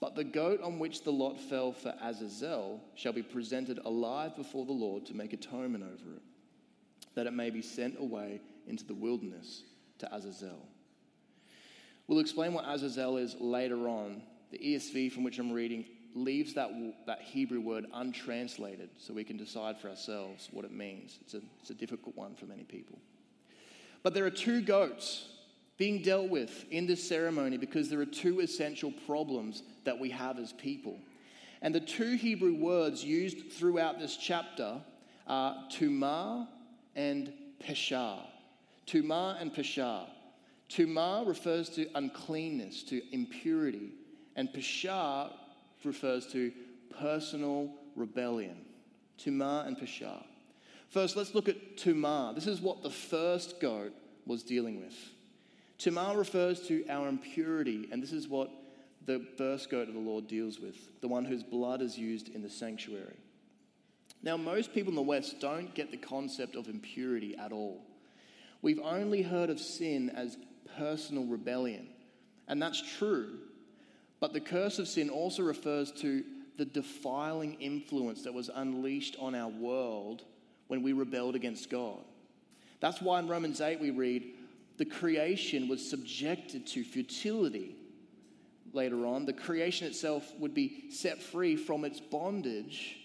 But 0.00 0.16
the 0.16 0.24
goat 0.24 0.62
on 0.62 0.78
which 0.78 1.02
the 1.02 1.12
lot 1.12 1.38
fell 1.38 1.72
for 1.72 1.94
Azazel 2.02 2.80
shall 2.94 3.12
be 3.12 3.22
presented 3.22 3.78
alive 3.84 4.34
before 4.34 4.64
the 4.64 4.72
Lord 4.72 5.04
to 5.06 5.14
make 5.14 5.34
atonement 5.34 5.84
over 5.84 6.14
it, 6.16 6.22
that 7.14 7.26
it 7.26 7.32
may 7.32 7.50
be 7.50 7.60
sent 7.60 7.98
away 7.98 8.40
into 8.66 8.84
the 8.84 8.94
wilderness 8.94 9.62
to 9.98 10.14
Azazel. 10.14 10.66
We'll 12.06 12.20
explain 12.20 12.54
what 12.54 12.64
Azazel 12.66 13.18
is 13.18 13.36
later 13.38 13.88
on. 13.88 14.22
The 14.50 14.58
ESV 14.58 15.12
from 15.12 15.22
which 15.22 15.38
I'm 15.38 15.52
reading 15.52 15.84
leaves 16.14 16.54
that, 16.54 16.70
that 17.06 17.20
Hebrew 17.20 17.60
word 17.60 17.86
untranslated 17.92 18.90
so 18.96 19.12
we 19.14 19.22
can 19.22 19.36
decide 19.36 19.78
for 19.78 19.88
ourselves 19.90 20.48
what 20.50 20.64
it 20.64 20.72
means. 20.72 21.18
It's 21.20 21.34
a, 21.34 21.40
it's 21.60 21.70
a 21.70 21.74
difficult 21.74 22.16
one 22.16 22.34
for 22.34 22.46
many 22.46 22.64
people. 22.64 22.98
But 24.02 24.14
there 24.14 24.24
are 24.24 24.30
two 24.30 24.62
goats 24.62 25.28
being 25.76 26.02
dealt 26.02 26.28
with 26.28 26.64
in 26.70 26.86
this 26.86 27.06
ceremony 27.06 27.58
because 27.58 27.88
there 27.88 28.00
are 28.00 28.06
two 28.06 28.40
essential 28.40 28.92
problems 29.06 29.62
that 29.84 29.98
we 29.98 30.10
have 30.10 30.38
as 30.38 30.52
people. 30.52 30.98
And 31.62 31.74
the 31.74 31.80
two 31.80 32.14
Hebrew 32.14 32.54
words 32.54 33.04
used 33.04 33.52
throughout 33.52 33.98
this 33.98 34.16
chapter 34.16 34.80
are 35.26 35.56
tumah 35.70 36.48
and 36.96 37.32
peshah. 37.62 38.20
Tumah 38.86 39.40
and 39.40 39.54
peshah. 39.54 40.06
Tumah 40.68 41.26
refers 41.26 41.68
to 41.70 41.86
uncleanness, 41.94 42.82
to 42.84 43.02
impurity, 43.12 43.92
and 44.36 44.48
peshah 44.50 45.32
refers 45.84 46.26
to 46.28 46.52
personal 46.98 47.72
rebellion. 47.96 48.56
Tumah 49.18 49.66
and 49.66 49.76
peshah. 49.76 50.24
First, 50.88 51.16
let's 51.16 51.34
look 51.34 51.48
at 51.48 51.76
tumah. 51.76 52.34
This 52.34 52.46
is 52.46 52.60
what 52.60 52.82
the 52.82 52.90
first 52.90 53.60
goat 53.60 53.92
was 54.26 54.42
dealing 54.42 54.80
with. 54.80 54.94
Tumah 55.78 56.16
refers 56.16 56.60
to 56.68 56.84
our 56.88 57.08
impurity, 57.08 57.88
and 57.90 58.02
this 58.02 58.12
is 58.12 58.28
what 58.28 58.50
the 59.06 59.20
first 59.36 59.70
goat 59.70 59.88
of 59.88 59.94
the 59.94 60.00
Lord 60.00 60.28
deals 60.28 60.60
with 60.60 60.76
the 61.00 61.08
one 61.08 61.24
whose 61.24 61.42
blood 61.42 61.82
is 61.82 61.98
used 61.98 62.28
in 62.28 62.42
the 62.42 62.50
sanctuary. 62.50 63.16
Now, 64.22 64.36
most 64.36 64.74
people 64.74 64.90
in 64.90 64.96
the 64.96 65.02
West 65.02 65.40
don't 65.40 65.74
get 65.74 65.90
the 65.90 65.96
concept 65.96 66.54
of 66.54 66.68
impurity 66.68 67.36
at 67.36 67.52
all. 67.52 67.80
We've 68.62 68.80
only 68.80 69.22
heard 69.22 69.48
of 69.48 69.58
sin 69.58 70.10
as 70.10 70.36
personal 70.76 71.24
rebellion, 71.24 71.88
and 72.46 72.60
that's 72.60 72.82
true. 72.98 73.38
But 74.20 74.34
the 74.34 74.40
curse 74.40 74.78
of 74.78 74.88
sin 74.88 75.08
also 75.08 75.42
refers 75.42 75.90
to 75.92 76.22
the 76.58 76.66
defiling 76.66 77.54
influence 77.54 78.22
that 78.24 78.34
was 78.34 78.50
unleashed 78.54 79.16
on 79.18 79.34
our 79.34 79.48
world 79.48 80.24
when 80.68 80.82
we 80.82 80.92
rebelled 80.92 81.34
against 81.34 81.70
God. 81.70 82.00
That's 82.80 83.00
why 83.00 83.18
in 83.18 83.28
Romans 83.28 83.62
8 83.62 83.80
we 83.80 83.90
read, 83.90 84.34
the 84.76 84.84
creation 84.84 85.68
was 85.68 85.88
subjected 85.88 86.66
to 86.68 86.84
futility. 86.84 87.76
Later 88.72 89.06
on, 89.06 89.26
the 89.26 89.32
creation 89.32 89.86
itself 89.86 90.32
would 90.38 90.54
be 90.54 90.90
set 90.90 91.22
free 91.22 91.56
from 91.56 91.84
its 91.84 92.00
bondage 92.00 92.98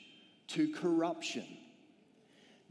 to 0.50 0.72
corruption. 0.72 1.46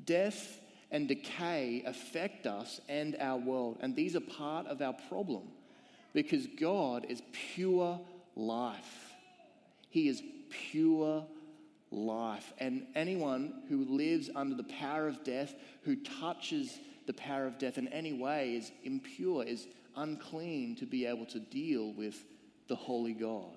Death 0.05 0.61
and 0.91 1.09
decay 1.09 1.83
affect 1.87 2.47
us 2.47 2.81
and 2.89 3.17
our 3.19 3.39
world, 3.39 3.79
and 3.81 3.97
these 3.97 4.15
are 4.15 4.21
part 4.21 4.67
of 4.67 4.81
our 4.81 4.95
problem 5.09 5.43
because 6.13 6.47
God 6.59 7.07
is 7.09 7.21
pure 7.55 8.01
life. 8.37 9.13
He 9.91 10.09
is 10.09 10.23
pure 10.71 11.27
life. 11.91 12.53
And 12.59 12.87
anyone 12.95 13.63
who 13.69 13.85
lives 13.85 14.31
under 14.35 14.55
the 14.55 14.65
power 14.65 15.09
of 15.09 15.25
death, 15.25 15.55
who 15.83 15.97
touches 15.97 16.79
the 17.07 17.13
power 17.13 17.47
of 17.47 17.59
death 17.59 17.79
in 17.79 17.89
any 17.89 18.13
way 18.13 18.55
is 18.55 18.71
impure, 18.85 19.45
is 19.45 19.67
unclean 19.97 20.77
to 20.77 20.87
be 20.87 21.07
able 21.07 21.27
to 21.27 21.41
deal 21.41 21.93
with 21.93 22.25
the 22.69 22.77
holy 22.77 23.13
God. 23.13 23.57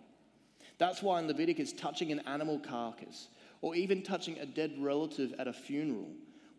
That's 0.77 1.01
why 1.01 1.19
in 1.19 1.27
Leviticus, 1.27 1.73
touching 1.73 2.11
an 2.11 2.19
animal 2.21 2.59
carcass 2.59 3.27
or 3.61 3.75
even 3.75 4.03
touching 4.03 4.37
a 4.39 4.45
dead 4.45 4.73
relative 4.77 5.33
at 5.39 5.47
a 5.47 5.53
funeral 5.53 6.09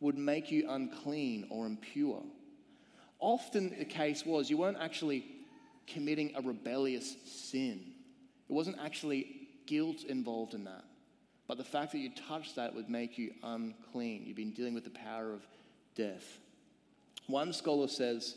would 0.00 0.19
make 0.19 0.50
you 0.50 0.69
unclean 0.69 1.47
or 1.50 1.67
impure. 1.67 2.23
Often 3.21 3.76
the 3.78 3.85
case 3.85 4.25
was 4.25 4.50
you 4.50 4.59
weren't 4.59 4.78
actually 4.81 5.25
committing 5.87 6.33
a 6.37 6.43
rebellious 6.43 7.17
sin, 7.25 7.81
it 8.49 8.52
wasn't 8.52 8.78
actually 8.83 9.49
guilt 9.67 10.05
involved 10.05 10.55
in 10.55 10.64
that. 10.64 10.85
But 11.47 11.57
the 11.57 11.64
fact 11.64 11.93
that 11.93 11.99
you 11.99 12.11
touched 12.28 12.57
that 12.57 12.75
would 12.75 12.90
make 12.90 13.17
you 13.17 13.33
unclean. 13.43 14.25
You've 14.26 14.37
been 14.37 14.52
dealing 14.52 14.75
with 14.75 14.85
the 14.85 14.90
power 14.90 15.33
of 15.33 15.47
death. 15.95 16.38
One 17.26 17.55
scholar 17.55 17.88
says, 17.88 18.37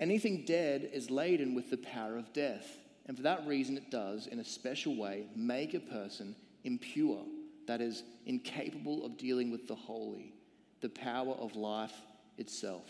anything 0.00 0.44
dead 0.46 0.88
is 0.92 1.10
laden 1.10 1.54
with 1.54 1.70
the 1.70 1.76
power 1.76 2.16
of 2.16 2.32
death. 2.32 2.78
And 3.06 3.16
for 3.16 3.22
that 3.22 3.46
reason, 3.46 3.76
it 3.76 3.90
does, 3.90 4.26
in 4.26 4.38
a 4.38 4.44
special 4.44 4.96
way, 4.96 5.26
make 5.36 5.74
a 5.74 5.80
person 5.80 6.34
impure, 6.64 7.22
that 7.66 7.80
is, 7.80 8.02
incapable 8.26 9.04
of 9.04 9.18
dealing 9.18 9.50
with 9.50 9.68
the 9.68 9.74
holy, 9.74 10.32
the 10.80 10.88
power 10.88 11.34
of 11.34 11.54
life 11.56 11.94
itself. 12.38 12.88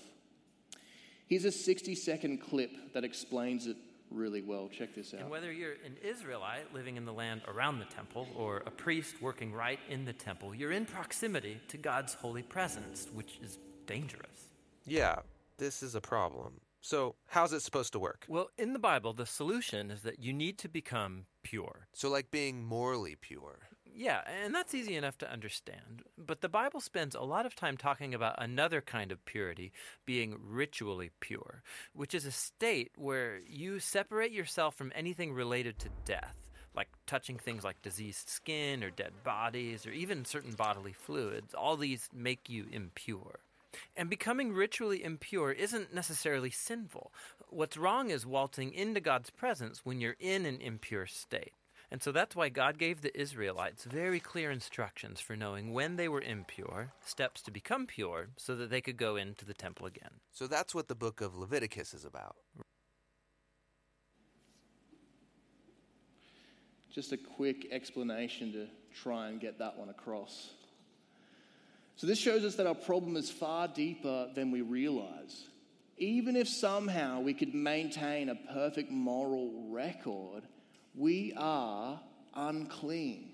Here's 1.26 1.44
a 1.44 1.52
60 1.52 1.94
second 1.94 2.38
clip 2.38 2.70
that 2.92 3.02
explains 3.02 3.66
it 3.66 3.76
really 4.10 4.42
well. 4.42 4.68
Check 4.68 4.94
this 4.94 5.14
out. 5.14 5.20
And 5.20 5.30
whether 5.30 5.52
you're 5.52 5.72
an 5.84 5.96
Israelite 6.02 6.72
living 6.72 6.96
in 6.96 7.04
the 7.04 7.12
land 7.12 7.42
around 7.48 7.78
the 7.78 7.86
temple 7.86 8.28
or 8.36 8.58
a 8.66 8.70
priest 8.70 9.20
working 9.20 9.52
right 9.52 9.80
in 9.88 10.04
the 10.04 10.12
temple, 10.12 10.54
you're 10.54 10.72
in 10.72 10.84
proximity 10.84 11.60
to 11.68 11.76
God's 11.76 12.14
holy 12.14 12.42
presence, 12.42 13.08
which 13.12 13.38
is 13.42 13.58
dangerous. 13.86 14.50
Yeah, 14.86 15.16
this 15.58 15.82
is 15.82 15.94
a 15.94 16.00
problem. 16.00 16.52
So, 16.84 17.14
how's 17.28 17.54
it 17.54 17.62
supposed 17.62 17.94
to 17.94 17.98
work? 17.98 18.26
Well, 18.28 18.50
in 18.58 18.74
the 18.74 18.78
Bible, 18.78 19.14
the 19.14 19.24
solution 19.24 19.90
is 19.90 20.02
that 20.02 20.20
you 20.20 20.34
need 20.34 20.58
to 20.58 20.68
become 20.68 21.24
pure. 21.42 21.88
So, 21.94 22.10
like 22.10 22.30
being 22.30 22.62
morally 22.62 23.16
pure. 23.18 23.60
Yeah, 23.86 24.20
and 24.44 24.54
that's 24.54 24.74
easy 24.74 24.94
enough 24.94 25.16
to 25.18 25.32
understand. 25.32 26.02
But 26.18 26.42
the 26.42 26.50
Bible 26.50 26.82
spends 26.82 27.14
a 27.14 27.22
lot 27.22 27.46
of 27.46 27.56
time 27.56 27.78
talking 27.78 28.12
about 28.12 28.34
another 28.36 28.82
kind 28.82 29.12
of 29.12 29.24
purity, 29.24 29.72
being 30.04 30.36
ritually 30.38 31.10
pure, 31.20 31.62
which 31.94 32.14
is 32.14 32.26
a 32.26 32.30
state 32.30 32.92
where 32.96 33.38
you 33.48 33.78
separate 33.78 34.32
yourself 34.32 34.74
from 34.74 34.92
anything 34.94 35.32
related 35.32 35.78
to 35.78 35.88
death, 36.04 36.36
like 36.76 36.88
touching 37.06 37.38
things 37.38 37.64
like 37.64 37.80
diseased 37.80 38.28
skin 38.28 38.84
or 38.84 38.90
dead 38.90 39.12
bodies 39.24 39.86
or 39.86 39.92
even 39.92 40.26
certain 40.26 40.52
bodily 40.52 40.92
fluids. 40.92 41.54
All 41.54 41.78
these 41.78 42.10
make 42.12 42.50
you 42.50 42.66
impure. 42.70 43.38
And 43.96 44.10
becoming 44.10 44.52
ritually 44.52 45.02
impure 45.02 45.52
isn't 45.52 45.94
necessarily 45.94 46.50
sinful. 46.50 47.12
What's 47.48 47.76
wrong 47.76 48.10
is 48.10 48.26
waltzing 48.26 48.72
into 48.72 49.00
God's 49.00 49.30
presence 49.30 49.84
when 49.84 50.00
you're 50.00 50.16
in 50.18 50.46
an 50.46 50.60
impure 50.60 51.06
state. 51.06 51.52
And 51.90 52.02
so 52.02 52.10
that's 52.10 52.34
why 52.34 52.48
God 52.48 52.78
gave 52.78 53.02
the 53.02 53.16
Israelites 53.16 53.84
very 53.84 54.18
clear 54.18 54.50
instructions 54.50 55.20
for 55.20 55.36
knowing 55.36 55.72
when 55.72 55.94
they 55.94 56.08
were 56.08 56.20
impure, 56.20 56.92
steps 57.04 57.40
to 57.42 57.52
become 57.52 57.86
pure, 57.86 58.30
so 58.36 58.56
that 58.56 58.70
they 58.70 58.80
could 58.80 58.96
go 58.96 59.16
into 59.16 59.44
the 59.44 59.54
temple 59.54 59.86
again. 59.86 60.10
So, 60.32 60.48
that's 60.48 60.74
what 60.74 60.88
the 60.88 60.96
book 60.96 61.20
of 61.20 61.36
Leviticus 61.36 61.94
is 61.94 62.04
about. 62.04 62.34
Just 66.92 67.12
a 67.12 67.16
quick 67.16 67.68
explanation 67.70 68.52
to 68.52 68.66
try 68.92 69.28
and 69.28 69.40
get 69.40 69.58
that 69.58 69.76
one 69.76 69.88
across. 69.88 70.50
So, 71.96 72.06
this 72.06 72.18
shows 72.18 72.44
us 72.44 72.56
that 72.56 72.66
our 72.66 72.74
problem 72.74 73.16
is 73.16 73.30
far 73.30 73.68
deeper 73.68 74.28
than 74.34 74.50
we 74.50 74.62
realize. 74.62 75.44
Even 75.96 76.34
if 76.34 76.48
somehow 76.48 77.20
we 77.20 77.34
could 77.34 77.54
maintain 77.54 78.28
a 78.28 78.34
perfect 78.34 78.90
moral 78.90 79.68
record, 79.70 80.42
we 80.96 81.32
are 81.36 82.00
unclean. 82.34 83.30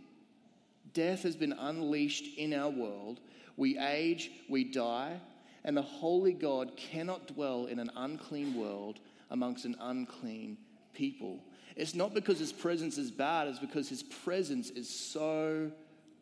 Death 0.92 1.22
has 1.22 1.36
been 1.36 1.54
unleashed 1.54 2.36
in 2.36 2.52
our 2.52 2.68
world. 2.68 3.20
We 3.56 3.78
age, 3.78 4.30
we 4.48 4.64
die, 4.64 5.20
and 5.64 5.76
the 5.76 5.82
holy 5.82 6.32
God 6.32 6.76
cannot 6.76 7.28
dwell 7.28 7.66
in 7.66 7.78
an 7.78 7.90
unclean 7.96 8.54
world 8.54 9.00
amongst 9.30 9.64
an 9.64 9.76
unclean 9.80 10.58
people. 10.92 11.40
It's 11.76 11.94
not 11.94 12.12
because 12.12 12.38
his 12.38 12.52
presence 12.52 12.98
is 12.98 13.10
bad, 13.10 13.48
it's 13.48 13.58
because 13.58 13.88
his 13.88 14.02
presence 14.02 14.70
is 14.70 14.88
so 14.88 15.70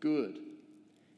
good. 0.00 0.38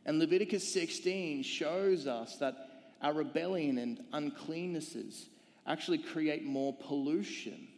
And 0.07 0.19
Leviticus 0.19 0.73
16 0.73 1.43
shows 1.43 2.07
us 2.07 2.37
that 2.37 2.69
our 3.03 3.13
rebellion 3.13 3.79
and 3.79 4.01
uncleannesses 4.13 5.27
actually 5.67 5.99
create 5.99 6.45
more 6.45 6.75
pollution. 6.75 7.69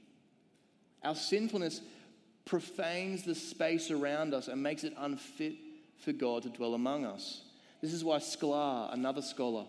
Our 1.02 1.14
sinfulness 1.14 1.80
profanes 2.44 3.22
the 3.24 3.34
space 3.34 3.90
around 3.90 4.34
us 4.34 4.48
and 4.48 4.62
makes 4.62 4.84
it 4.84 4.94
unfit 4.98 5.54
for 5.98 6.12
God 6.12 6.42
to 6.44 6.48
dwell 6.48 6.74
among 6.74 7.04
us. 7.04 7.42
This 7.80 7.92
is 7.92 8.04
why 8.04 8.18
Sklar, 8.18 8.92
another 8.92 9.22
scholar, 9.22 9.66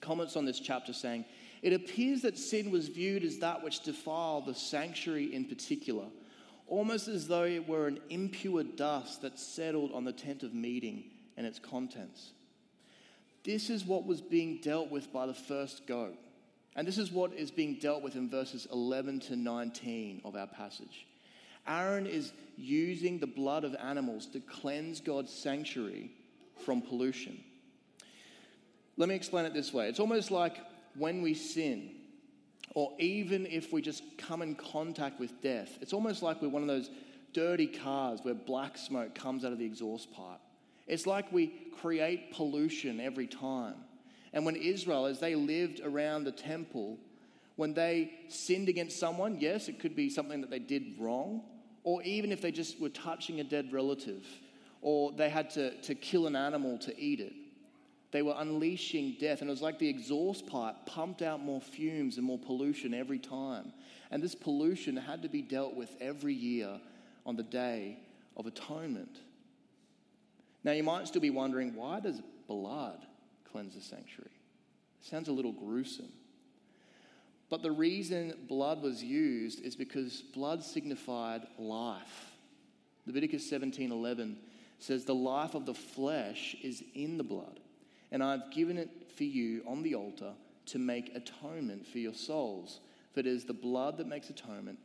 comments 0.00 0.36
on 0.36 0.44
this 0.44 0.60
chapter 0.60 0.92
saying, 0.92 1.24
It 1.62 1.72
appears 1.72 2.22
that 2.22 2.38
sin 2.38 2.70
was 2.70 2.88
viewed 2.88 3.24
as 3.24 3.38
that 3.38 3.62
which 3.62 3.80
defiled 3.80 4.46
the 4.46 4.54
sanctuary 4.54 5.34
in 5.34 5.44
particular, 5.44 6.06
almost 6.68 7.08
as 7.08 7.26
though 7.26 7.44
it 7.44 7.68
were 7.68 7.88
an 7.88 8.00
impure 8.10 8.62
dust 8.62 9.22
that 9.22 9.38
settled 9.38 9.92
on 9.92 10.04
the 10.04 10.12
tent 10.12 10.42
of 10.42 10.54
meeting 10.54 11.04
and 11.38 11.46
its 11.46 11.58
contents. 11.58 12.32
This 13.44 13.70
is 13.70 13.84
what 13.84 14.04
was 14.04 14.20
being 14.20 14.58
dealt 14.60 14.90
with 14.90 15.10
by 15.12 15.26
the 15.26 15.32
first 15.32 15.86
goat. 15.86 16.18
And 16.76 16.86
this 16.86 16.98
is 16.98 17.10
what 17.10 17.32
is 17.32 17.50
being 17.50 17.78
dealt 17.80 18.02
with 18.02 18.16
in 18.16 18.28
verses 18.28 18.66
11 18.72 19.20
to 19.20 19.36
19 19.36 20.20
of 20.24 20.36
our 20.36 20.48
passage. 20.48 21.06
Aaron 21.66 22.06
is 22.06 22.32
using 22.56 23.18
the 23.18 23.26
blood 23.26 23.64
of 23.64 23.74
animals 23.76 24.26
to 24.26 24.40
cleanse 24.40 25.00
God's 25.00 25.32
sanctuary 25.32 26.10
from 26.64 26.82
pollution. 26.82 27.38
Let 28.96 29.08
me 29.08 29.14
explain 29.14 29.44
it 29.44 29.54
this 29.54 29.72
way 29.72 29.88
it's 29.88 30.00
almost 30.00 30.30
like 30.30 30.56
when 30.96 31.22
we 31.22 31.34
sin, 31.34 31.90
or 32.74 32.92
even 32.98 33.46
if 33.46 33.72
we 33.72 33.80
just 33.80 34.02
come 34.18 34.42
in 34.42 34.56
contact 34.56 35.20
with 35.20 35.40
death, 35.40 35.78
it's 35.80 35.92
almost 35.92 36.22
like 36.22 36.42
we're 36.42 36.48
one 36.48 36.62
of 36.62 36.68
those 36.68 36.90
dirty 37.32 37.68
cars 37.68 38.20
where 38.22 38.34
black 38.34 38.76
smoke 38.76 39.14
comes 39.14 39.44
out 39.44 39.52
of 39.52 39.58
the 39.58 39.64
exhaust 39.64 40.12
pipe. 40.12 40.40
It's 40.88 41.06
like 41.06 41.30
we 41.30 41.52
create 41.80 42.32
pollution 42.32 42.98
every 42.98 43.26
time. 43.26 43.74
And 44.32 44.44
when 44.44 44.56
Israel, 44.56 45.06
as 45.06 45.20
they 45.20 45.34
lived 45.34 45.80
around 45.84 46.24
the 46.24 46.32
temple, 46.32 46.98
when 47.56 47.74
they 47.74 48.12
sinned 48.28 48.68
against 48.68 48.98
someone, 48.98 49.38
yes, 49.40 49.68
it 49.68 49.78
could 49.78 49.94
be 49.94 50.10
something 50.10 50.40
that 50.40 50.50
they 50.50 50.58
did 50.58 50.94
wrong, 50.98 51.42
or 51.84 52.02
even 52.02 52.32
if 52.32 52.40
they 52.40 52.50
just 52.50 52.80
were 52.80 52.88
touching 52.88 53.40
a 53.40 53.44
dead 53.44 53.72
relative, 53.72 54.26
or 54.82 55.12
they 55.12 55.28
had 55.28 55.50
to, 55.50 55.76
to 55.82 55.94
kill 55.94 56.26
an 56.26 56.36
animal 56.36 56.78
to 56.78 56.98
eat 56.98 57.20
it. 57.20 57.34
They 58.10 58.22
were 58.22 58.34
unleashing 58.38 59.16
death, 59.20 59.40
and 59.40 59.50
it 59.50 59.52
was 59.52 59.60
like 59.60 59.78
the 59.78 59.88
exhaust 59.88 60.46
pipe 60.46 60.76
pumped 60.86 61.20
out 61.20 61.42
more 61.42 61.60
fumes 61.60 62.16
and 62.16 62.24
more 62.24 62.38
pollution 62.38 62.94
every 62.94 63.18
time. 63.18 63.72
And 64.10 64.22
this 64.22 64.34
pollution 64.34 64.96
had 64.96 65.22
to 65.22 65.28
be 65.28 65.42
dealt 65.42 65.74
with 65.74 65.94
every 66.00 66.32
year 66.32 66.80
on 67.26 67.36
the 67.36 67.42
Day 67.42 67.98
of 68.36 68.46
Atonement. 68.46 69.18
Now, 70.68 70.74
you 70.74 70.82
might 70.82 71.08
still 71.08 71.22
be 71.22 71.30
wondering 71.30 71.74
why 71.74 71.98
does 71.98 72.20
blood 72.46 72.98
cleanse 73.50 73.74
the 73.74 73.80
sanctuary? 73.80 74.30
It 75.00 75.06
sounds 75.06 75.28
a 75.28 75.32
little 75.32 75.52
gruesome. 75.52 76.12
But 77.48 77.62
the 77.62 77.70
reason 77.70 78.34
blood 78.48 78.82
was 78.82 79.02
used 79.02 79.64
is 79.64 79.74
because 79.74 80.20
blood 80.20 80.62
signified 80.62 81.46
life. 81.58 82.32
Leviticus 83.06 83.50
17:11 83.50 84.36
says 84.78 85.06
the 85.06 85.14
life 85.14 85.54
of 85.54 85.64
the 85.64 85.72
flesh 85.72 86.54
is 86.62 86.84
in 86.92 87.16
the 87.16 87.24
blood, 87.24 87.60
and 88.10 88.22
I've 88.22 88.50
given 88.50 88.76
it 88.76 89.10
for 89.16 89.24
you 89.24 89.62
on 89.66 89.82
the 89.82 89.94
altar 89.94 90.34
to 90.66 90.78
make 90.78 91.16
atonement 91.16 91.86
for 91.86 91.98
your 91.98 92.12
souls. 92.12 92.80
For 93.14 93.20
it 93.20 93.26
is 93.26 93.46
the 93.46 93.54
blood 93.54 93.96
that 93.96 94.06
makes 94.06 94.28
atonement 94.28 94.80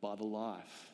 by 0.00 0.16
the 0.16 0.24
life. 0.24 0.92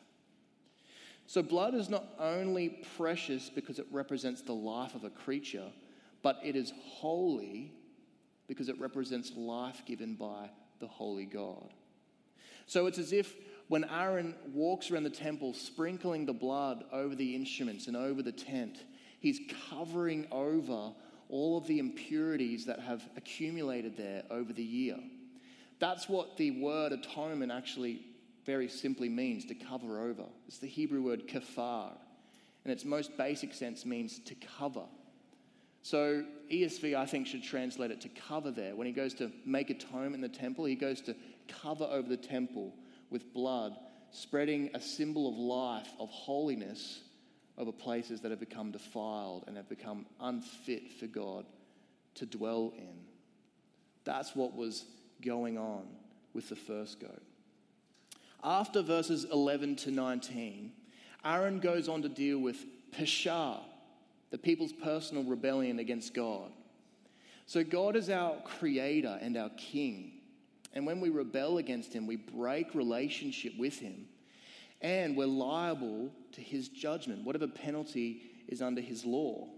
So, 1.27 1.43
blood 1.43 1.75
is 1.75 1.89
not 1.89 2.05
only 2.19 2.85
precious 2.97 3.49
because 3.49 3.79
it 3.79 3.87
represents 3.91 4.43
the 4.43 4.53
life 4.53 4.95
of 4.95 5.05
a 5.05 5.11
creature, 5.11 5.71
but 6.23 6.39
it 6.45 6.57
is 6.57 6.73
holy 6.85 7.73
because 8.49 8.69
it 8.69 8.79
represents 8.79 9.33
life 9.37 9.83
given 9.87 10.15
by 10.15 10.51
the 10.81 10.87
holy 10.87 11.25
God. 11.25 11.73
So, 12.67 12.87
it's 12.87 12.99
as 12.99 13.13
if 13.13 13.35
when 13.69 13.85
Aaron 13.85 14.35
walks 14.53 14.91
around 14.91 15.05
the 15.05 15.11
temple 15.11 15.55
sprinkling 15.55 16.27
the 16.27 16.33
blood 16.35 16.85
over 16.93 17.15
the 17.15 17.35
instruments 17.35 17.87
and 17.87 17.97
over 17.97 18.23
the 18.23 18.33
tent, 18.33 18.85
he's 19.21 19.41
covering 19.71 20.27
over 20.31 20.93
all 21.31 21.57
of 21.57 21.67
the 21.67 21.79
impurities 21.79 22.67
that 22.67 22.81
have 22.81 23.03
accumulated 23.17 23.97
there 23.97 24.25
over 24.31 24.53
the 24.53 24.63
year. 24.63 24.99
That's 25.79 26.09
what 26.09 26.37
the 26.37 26.51
word 26.61 26.93
atonement 26.93 27.51
actually 27.51 28.03
very 28.45 28.69
simply 28.69 29.09
means 29.09 29.45
to 29.47 29.55
cover 29.55 30.01
over. 30.01 30.25
It's 30.47 30.59
the 30.59 30.67
Hebrew 30.67 31.03
word 31.03 31.29
kafar. 31.29 31.93
In 32.65 32.71
its 32.71 32.85
most 32.85 33.17
basic 33.17 33.55
sense 33.55 33.85
means 33.85 34.19
to 34.21 34.35
cover. 34.59 34.85
So 35.83 36.25
ESV, 36.51 36.95
I 36.95 37.07
think, 37.07 37.27
should 37.27 37.43
translate 37.43 37.91
it 37.91 38.01
to 38.03 38.09
cover 38.09 38.51
there. 38.51 38.77
When 38.77 38.87
he 38.87 38.93
goes 38.93 39.15
to 39.15 39.33
make 39.45 39.71
atonement 39.71 40.17
in 40.17 40.21
the 40.21 40.29
temple, 40.29 40.65
he 40.65 40.77
goes 40.77 41.01
to 41.03 41.17
cover 41.49 41.85
over 41.85 42.09
the 42.09 42.17
temple 42.17 42.73
with 43.11 43.35
blood, 43.35 43.77
spreading 44.13 44.71
a 44.75 44.81
symbol 44.81 45.29
of 45.29 45.37
life, 45.37 45.89
of 45.99 46.09
holiness 46.11 47.01
over 47.59 47.73
places 47.73 48.21
that 48.21 48.31
have 48.31 48.41
become 48.41 48.71
defiled 48.71 49.45
and 49.47 49.57
have 49.57 49.69
become 49.69 50.07
unfit 50.21 50.93
for 50.99 51.07
God 51.07 51.45
to 52.15 52.27
dwell 52.27 52.73
in. 52.77 52.95
That's 54.05 54.35
what 54.35 54.55
was 54.55 54.85
going 55.21 55.59
on 55.59 55.87
with 56.33 56.49
the 56.49 56.57
first 56.57 57.01
goat. 57.01 57.23
After 58.45 58.83
verses 58.83 59.25
11 59.31 59.77
to 59.77 59.91
19, 59.91 60.73
Aaron 61.25 61.61
goes 61.61 61.89
on 61.89 62.03
to 62.03 62.09
deal 62.09 62.39
with 62.39 62.65
Peshah, 62.93 63.61
the 64.31 64.39
people's 64.39 64.73
personal 64.73 65.23
rebellion 65.23 65.79
against 65.79 66.13
God. 66.13 66.51
So, 67.47 67.63
God 67.63 67.97
is 67.97 68.11
our 68.11 68.37
creator 68.45 69.19
and 69.21 69.37
our 69.37 69.51
king. 69.51 70.13
And 70.75 70.87
when 70.87 71.01
we 71.01 71.11
rebel 71.11 71.59
against 71.59 71.93
him, 71.93 72.07
we 72.07 72.17
break 72.17 72.75
relationship 72.75 73.53
with 73.59 73.79
him. 73.79 74.07
And 74.81 75.17
we're 75.17 75.27
liable 75.27 76.11
to 76.33 76.41
his 76.41 76.69
judgment, 76.69 77.25
whatever 77.25 77.47
penalty 77.47 78.23
is 78.49 78.63
under 78.63 78.81
his 78.81 79.05
law. 79.05 79.49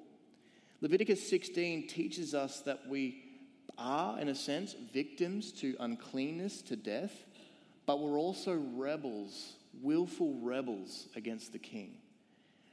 Leviticus 0.80 1.26
16 1.28 1.86
teaches 1.86 2.34
us 2.34 2.60
that 2.60 2.86
we 2.88 3.22
are, 3.78 4.18
in 4.18 4.28
a 4.28 4.34
sense, 4.34 4.74
victims 4.92 5.52
to 5.52 5.76
uncleanness, 5.80 6.60
to 6.62 6.76
death 6.76 7.24
but 7.86 8.00
we 8.00 8.10
were 8.10 8.18
also 8.18 8.54
rebels, 8.74 9.54
willful 9.82 10.38
rebels 10.40 11.08
against 11.16 11.52
the 11.52 11.58
king. 11.58 11.96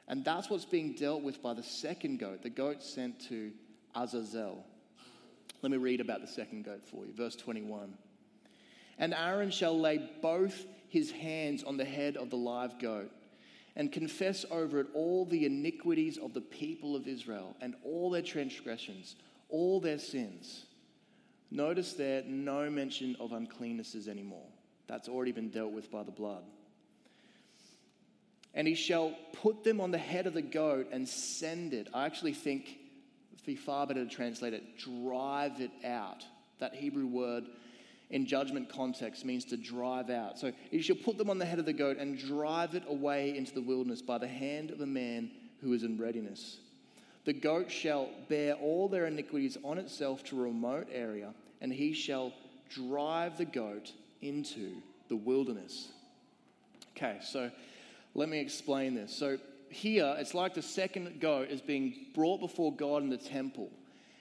And 0.07 0.25
that's 0.25 0.49
what's 0.49 0.65
being 0.65 0.93
dealt 0.93 1.21
with 1.21 1.41
by 1.41 1.53
the 1.53 1.63
second 1.63 2.19
goat, 2.19 2.41
the 2.41 2.49
goat 2.49 2.83
sent 2.83 3.19
to 3.29 3.51
Azazel. 3.95 4.65
Let 5.61 5.71
me 5.71 5.77
read 5.77 6.01
about 6.01 6.21
the 6.21 6.27
second 6.27 6.65
goat 6.65 6.83
for 6.83 7.05
you. 7.05 7.13
Verse 7.13 7.35
21. 7.35 7.93
And 8.97 9.13
Aaron 9.13 9.51
shall 9.51 9.79
lay 9.79 10.09
both 10.21 10.65
his 10.89 11.11
hands 11.11 11.63
on 11.63 11.77
the 11.77 11.85
head 11.85 12.17
of 12.17 12.29
the 12.29 12.37
live 12.37 12.79
goat 12.79 13.11
and 13.75 13.91
confess 13.91 14.45
over 14.51 14.79
it 14.79 14.87
all 14.93 15.25
the 15.25 15.45
iniquities 15.45 16.17
of 16.17 16.33
the 16.33 16.41
people 16.41 16.95
of 16.95 17.07
Israel 17.07 17.55
and 17.61 17.75
all 17.83 18.09
their 18.09 18.21
transgressions, 18.21 19.15
all 19.49 19.79
their 19.79 19.99
sins. 19.99 20.65
Notice 21.51 21.93
there 21.93 22.23
no 22.25 22.69
mention 22.69 23.15
of 23.19 23.31
uncleannesses 23.31 24.07
anymore. 24.07 24.47
That's 24.87 25.07
already 25.07 25.31
been 25.31 25.49
dealt 25.49 25.71
with 25.71 25.91
by 25.91 26.03
the 26.03 26.11
blood. 26.11 26.43
And 28.53 28.67
he 28.67 28.75
shall 28.75 29.15
put 29.41 29.63
them 29.63 29.79
on 29.79 29.91
the 29.91 29.97
head 29.97 30.27
of 30.27 30.33
the 30.33 30.41
goat 30.41 30.89
and 30.91 31.07
send 31.07 31.73
it. 31.73 31.87
I 31.93 32.05
actually 32.05 32.33
think 32.33 32.77
it'd 33.33 33.45
be 33.45 33.55
far 33.55 33.87
better 33.87 34.03
to 34.03 34.09
translate 34.09 34.53
it 34.53 34.77
drive 34.77 35.61
it 35.61 35.71
out. 35.85 36.25
That 36.59 36.75
Hebrew 36.75 37.07
word 37.07 37.45
in 38.09 38.25
judgment 38.25 38.69
context 38.69 39.25
means 39.25 39.45
to 39.45 39.57
drive 39.57 40.09
out. 40.09 40.37
So 40.37 40.51
he 40.69 40.81
shall 40.81 40.97
put 40.97 41.17
them 41.17 41.29
on 41.29 41.37
the 41.37 41.45
head 41.45 41.59
of 41.59 41.65
the 41.65 41.73
goat 41.73 41.97
and 41.97 42.17
drive 42.17 42.75
it 42.75 42.83
away 42.87 43.35
into 43.37 43.53
the 43.53 43.61
wilderness 43.61 44.01
by 44.01 44.17
the 44.17 44.27
hand 44.27 44.69
of 44.69 44.81
a 44.81 44.85
man 44.85 45.31
who 45.61 45.73
is 45.73 45.83
in 45.83 45.97
readiness. 45.97 46.57
The 47.23 47.33
goat 47.33 47.71
shall 47.71 48.09
bear 48.29 48.55
all 48.55 48.89
their 48.89 49.05
iniquities 49.05 49.57
on 49.63 49.77
itself 49.77 50.23
to 50.25 50.39
a 50.39 50.43
remote 50.43 50.87
area, 50.91 51.33
and 51.61 51.71
he 51.71 51.93
shall 51.93 52.33
drive 52.69 53.37
the 53.37 53.45
goat 53.45 53.93
into 54.21 54.81
the 55.09 55.15
wilderness. 55.15 55.89
Okay, 56.95 57.19
so 57.21 57.51
let 58.13 58.29
me 58.29 58.39
explain 58.39 58.95
this. 58.95 59.15
So 59.15 59.37
here, 59.69 60.15
it's 60.17 60.33
like 60.33 60.53
the 60.53 60.61
second 60.61 61.19
goat 61.19 61.49
is 61.49 61.61
being 61.61 62.07
brought 62.13 62.39
before 62.39 62.73
God 62.73 63.03
in 63.03 63.09
the 63.09 63.17
temple. 63.17 63.69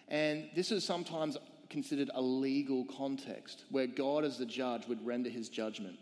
And 0.08 0.48
this 0.54 0.72
is 0.72 0.84
sometimes 0.84 1.36
considered 1.68 2.10
a 2.14 2.22
legal 2.22 2.84
context 2.84 3.64
where 3.70 3.86
God, 3.86 4.24
as 4.24 4.38
the 4.38 4.46
judge, 4.46 4.86
would 4.88 5.04
render 5.04 5.30
his 5.30 5.48
judgment. 5.48 5.96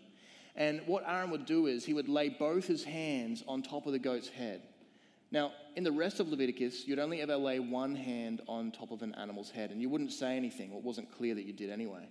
And 0.56 0.80
what 0.86 1.04
Aaron 1.06 1.30
would 1.30 1.46
do 1.46 1.66
is 1.66 1.84
he 1.84 1.94
would 1.94 2.08
lay 2.08 2.30
both 2.30 2.66
his 2.66 2.82
hands 2.82 3.44
on 3.46 3.62
top 3.62 3.86
of 3.86 3.92
the 3.92 3.98
goat's 3.98 4.28
head. 4.28 4.62
Now, 5.30 5.52
in 5.76 5.84
the 5.84 5.92
rest 5.92 6.20
of 6.20 6.28
Leviticus, 6.28 6.86
you'd 6.86 6.98
only 6.98 7.20
ever 7.20 7.36
lay 7.36 7.60
one 7.60 7.94
hand 7.94 8.40
on 8.48 8.72
top 8.72 8.90
of 8.90 9.02
an 9.02 9.14
animal's 9.14 9.50
head, 9.50 9.70
and 9.70 9.80
you 9.80 9.88
wouldn't 9.88 10.12
say 10.12 10.36
anything. 10.36 10.72
It 10.72 10.82
wasn't 10.82 11.14
clear 11.16 11.34
that 11.34 11.44
you 11.44 11.52
did 11.52 11.70
anyway. 11.70 12.08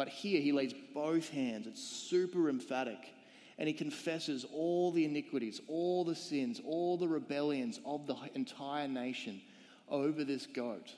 But 0.00 0.08
here, 0.08 0.40
he 0.40 0.50
lays 0.50 0.72
both 0.94 1.28
hands. 1.28 1.66
It's 1.66 1.82
super 1.82 2.48
emphatic. 2.48 3.12
And 3.58 3.68
he 3.68 3.74
confesses 3.74 4.46
all 4.50 4.92
the 4.92 5.04
iniquities, 5.04 5.60
all 5.68 6.06
the 6.06 6.14
sins, 6.14 6.58
all 6.64 6.96
the 6.96 7.06
rebellions 7.06 7.80
of 7.84 8.06
the 8.06 8.16
entire 8.34 8.88
nation 8.88 9.42
over 9.90 10.24
this 10.24 10.46
goat. 10.46 10.94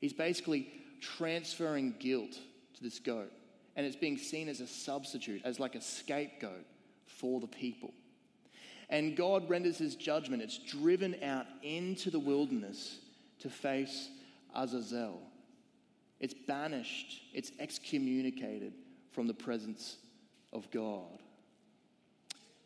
He's 0.00 0.12
basically 0.12 0.66
transferring 1.00 1.94
guilt 2.00 2.32
to 2.32 2.82
this 2.82 2.98
goat. 2.98 3.30
And 3.76 3.86
it's 3.86 3.94
being 3.94 4.18
seen 4.18 4.48
as 4.48 4.58
a 4.58 4.66
substitute, 4.66 5.42
as 5.44 5.60
like 5.60 5.76
a 5.76 5.80
scapegoat 5.80 6.66
for 7.06 7.38
the 7.38 7.46
people. 7.46 7.94
And 8.88 9.16
God 9.16 9.48
renders 9.48 9.78
his 9.78 9.94
judgment. 9.94 10.42
It's 10.42 10.58
driven 10.58 11.14
out 11.22 11.46
into 11.62 12.10
the 12.10 12.18
wilderness 12.18 12.98
to 13.42 13.48
face 13.48 14.08
Azazel. 14.56 15.20
It's 16.20 16.34
banished, 16.34 17.22
it's 17.32 17.50
excommunicated 17.58 18.74
from 19.12 19.26
the 19.26 19.34
presence 19.34 19.96
of 20.52 20.70
God. 20.70 21.22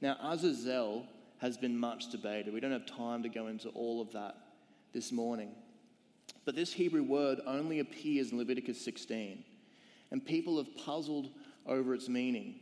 Now, 0.01 0.17
Azazel 0.21 1.07
has 1.39 1.57
been 1.57 1.79
much 1.79 2.11
debated. 2.11 2.53
We 2.53 2.61
don't 2.61 2.73
have 2.73 2.87
time 2.87 3.23
to 3.23 3.29
go 3.29 3.47
into 3.47 3.69
all 3.71 4.01
of 4.01 4.13
that 4.13 4.37
this 4.93 5.13
morning. 5.13 5.51
But 6.45 6.57
this 6.57 6.73
Hebrew 6.73 7.03
word 7.03 7.41
only 7.47 7.79
appears 7.79 8.33
in 8.33 8.39
Leviticus 8.39 8.83
16, 8.85 9.45
and 10.11 10.25
people 10.25 10.59
have 10.59 10.77
puzzled 10.77 11.31
over 11.67 11.95
its 11.95 12.09
meaning. 12.09 12.57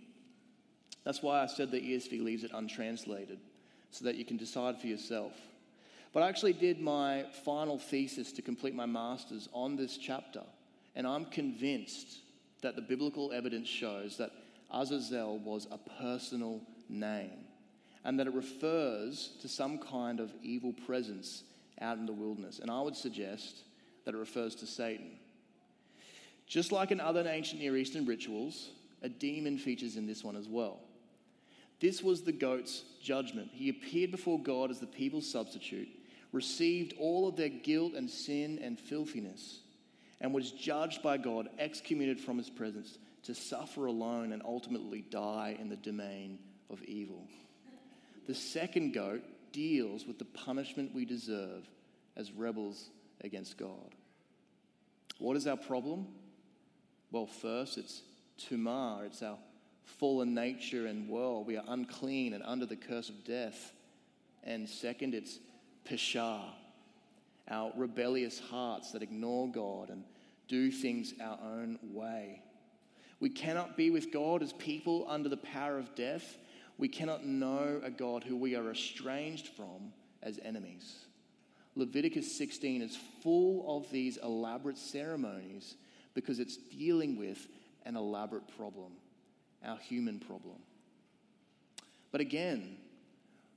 That's 1.04 1.22
why 1.22 1.42
I 1.42 1.46
said 1.46 1.70
the 1.70 1.80
ESV 1.80 2.22
leaves 2.22 2.44
it 2.44 2.52
untranslated, 2.54 3.38
so 3.90 4.04
that 4.04 4.16
you 4.16 4.24
can 4.24 4.36
decide 4.36 4.80
for 4.80 4.86
yourself. 4.86 5.32
But 6.12 6.22
I 6.22 6.28
actually 6.28 6.52
did 6.52 6.80
my 6.80 7.24
final 7.44 7.78
thesis 7.78 8.32
to 8.32 8.42
complete 8.42 8.74
my 8.74 8.86
master's 8.86 9.48
on 9.52 9.76
this 9.76 9.96
chapter, 9.96 10.42
and 10.94 11.06
I'm 11.06 11.24
convinced 11.26 12.18
that 12.62 12.76
the 12.76 12.82
biblical 12.82 13.32
evidence 13.32 13.68
shows 13.68 14.16
that 14.18 14.30
Azazel 14.70 15.38
was 15.38 15.66
a 15.70 15.78
personal 16.00 16.60
name, 16.88 17.44
and 18.04 18.18
that 18.18 18.26
it 18.26 18.34
refers 18.34 19.30
to 19.40 19.48
some 19.48 19.78
kind 19.78 20.20
of 20.20 20.32
evil 20.42 20.72
presence 20.86 21.44
out 21.80 21.98
in 21.98 22.06
the 22.06 22.12
wilderness. 22.12 22.58
And 22.58 22.70
I 22.70 22.80
would 22.80 22.96
suggest 22.96 23.62
that 24.04 24.14
it 24.14 24.18
refers 24.18 24.54
to 24.56 24.66
Satan. 24.66 25.18
Just 26.46 26.72
like 26.72 26.90
in 26.90 27.00
other 27.00 27.26
ancient 27.28 27.60
Near 27.60 27.76
Eastern 27.76 28.04
rituals, 28.06 28.70
a 29.02 29.08
demon 29.08 29.58
features 29.58 29.96
in 29.96 30.06
this 30.06 30.22
one 30.22 30.36
as 30.36 30.48
well. 30.48 30.80
This 31.80 32.02
was 32.02 32.22
the 32.22 32.32
goat's 32.32 32.84
judgment. 33.02 33.50
He 33.52 33.68
appeared 33.68 34.10
before 34.12 34.40
God 34.40 34.70
as 34.70 34.78
the 34.78 34.86
people's 34.86 35.30
substitute, 35.30 35.88
received 36.30 36.94
all 36.98 37.26
of 37.26 37.36
their 37.36 37.48
guilt 37.48 37.94
and 37.94 38.08
sin 38.08 38.58
and 38.62 38.78
filthiness, 38.78 39.60
and 40.22 40.32
was 40.32 40.52
judged 40.52 41.02
by 41.02 41.18
God, 41.18 41.48
excommunicated 41.58 42.24
from 42.24 42.38
his 42.38 42.48
presence, 42.48 42.96
to 43.24 43.34
suffer 43.34 43.86
alone 43.86 44.32
and 44.32 44.40
ultimately 44.44 45.02
die 45.10 45.56
in 45.60 45.68
the 45.68 45.76
domain 45.76 46.38
of 46.70 46.82
evil. 46.84 47.26
The 48.28 48.34
second 48.34 48.94
goat 48.94 49.22
deals 49.52 50.06
with 50.06 50.18
the 50.18 50.24
punishment 50.24 50.94
we 50.94 51.04
deserve 51.04 51.68
as 52.16 52.30
rebels 52.30 52.88
against 53.22 53.58
God. 53.58 53.94
What 55.18 55.36
is 55.36 55.46
our 55.46 55.56
problem? 55.56 56.06
Well, 57.10 57.26
first, 57.26 57.76
it's 57.76 58.02
tumah, 58.40 59.06
it's 59.06 59.22
our 59.22 59.38
fallen 59.84 60.34
nature 60.34 60.86
and 60.86 61.08
world. 61.08 61.48
We 61.48 61.56
are 61.56 61.64
unclean 61.66 62.32
and 62.32 62.44
under 62.44 62.64
the 62.64 62.76
curse 62.76 63.08
of 63.08 63.24
death. 63.24 63.72
And 64.44 64.68
second, 64.68 65.14
it's 65.14 65.38
pesha, 65.84 66.42
our 67.48 67.72
rebellious 67.76 68.38
hearts 68.38 68.92
that 68.92 69.02
ignore 69.02 69.50
God 69.50 69.90
and 69.90 70.04
do 70.52 70.70
things 70.70 71.14
our 71.18 71.38
own 71.42 71.78
way. 71.82 72.42
We 73.20 73.30
cannot 73.30 73.74
be 73.74 73.88
with 73.88 74.12
God 74.12 74.42
as 74.42 74.52
people 74.52 75.06
under 75.08 75.30
the 75.30 75.36
power 75.38 75.78
of 75.78 75.94
death. 75.94 76.36
We 76.76 76.88
cannot 76.88 77.24
know 77.24 77.80
a 77.82 77.90
God 77.90 78.22
who 78.22 78.36
we 78.36 78.54
are 78.54 78.70
estranged 78.70 79.48
from 79.48 79.94
as 80.22 80.38
enemies. 80.44 81.06
Leviticus 81.74 82.36
16 82.36 82.82
is 82.82 82.98
full 83.22 83.64
of 83.78 83.90
these 83.90 84.18
elaborate 84.18 84.76
ceremonies 84.76 85.76
because 86.12 86.38
it's 86.38 86.58
dealing 86.58 87.16
with 87.16 87.46
an 87.86 87.96
elaborate 87.96 88.46
problem, 88.54 88.92
our 89.64 89.78
human 89.78 90.18
problem. 90.18 90.58
But 92.10 92.20
again, 92.20 92.76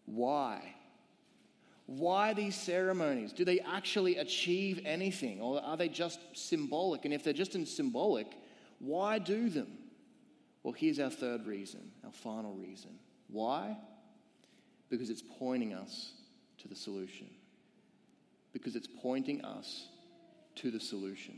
why? 0.06 0.62
Why 1.88 2.34
these 2.34 2.56
ceremonies? 2.56 3.32
Do 3.32 3.46
they 3.46 3.60
actually 3.60 4.18
achieve 4.18 4.82
anything 4.86 5.40
or 5.40 5.62
are 5.62 5.78
they 5.78 5.90
just 5.90 6.20
symbolic? 6.34 7.06
And 7.06 7.14
if 7.14 7.24
they're 7.24 7.34
just 7.34 7.54
symbolic, 7.68 8.28
why 8.80 9.20
do 9.20 9.50
them? 9.50 9.78
Well, 10.64 10.74
here's 10.74 11.00
our 11.00 11.12
third 11.12 11.46
reason, 11.46 11.92
our 12.04 12.12
final 12.12 12.54
reason. 12.54 12.92
Why? 13.28 13.78
Because 14.90 15.10
it's 15.10 15.24
pointing 15.38 15.74
us 15.74 16.14
to 16.60 16.68
the 16.68 16.76
solution 16.76 17.28
because 18.56 18.78
it's 18.78 18.88
pointing 19.02 19.44
us 19.44 19.90
to 20.56 20.72
the 20.72 20.80
solution. 20.80 21.38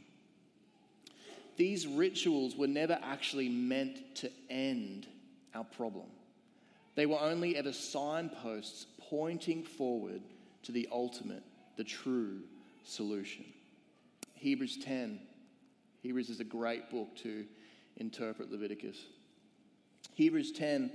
These 1.55 1.87
rituals 1.87 2.55
were 2.55 2.67
never 2.67 2.99
actually 3.01 3.49
meant 3.49 4.15
to 4.17 4.29
end 4.51 5.07
our 5.55 5.63
problem. 5.63 6.05
They 6.93 7.07
were 7.07 7.19
only 7.19 7.57
ever 7.57 7.73
signposts 7.73 8.85
pointing 9.09 9.63
forward 9.63 10.21
to 10.63 10.71
the 10.71 10.87
ultimate, 10.91 11.43
the 11.75 11.83
true 11.83 12.39
solution. 12.83 13.45
Hebrews 14.35 14.77
10. 14.83 15.19
Hebrews 16.01 16.29
is 16.29 16.39
a 16.39 16.45
great 16.45 16.89
book 16.89 17.15
to 17.17 17.45
interpret 17.97 18.51
Leviticus. 18.51 18.97
Hebrews 20.13 20.51
10 20.51 20.91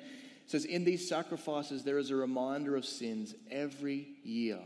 says, 0.46 0.64
In 0.64 0.84
these 0.84 1.08
sacrifices 1.08 1.84
there 1.84 1.98
is 1.98 2.10
a 2.10 2.16
reminder 2.16 2.76
of 2.76 2.84
sins 2.84 3.34
every 3.50 4.08
year 4.24 4.58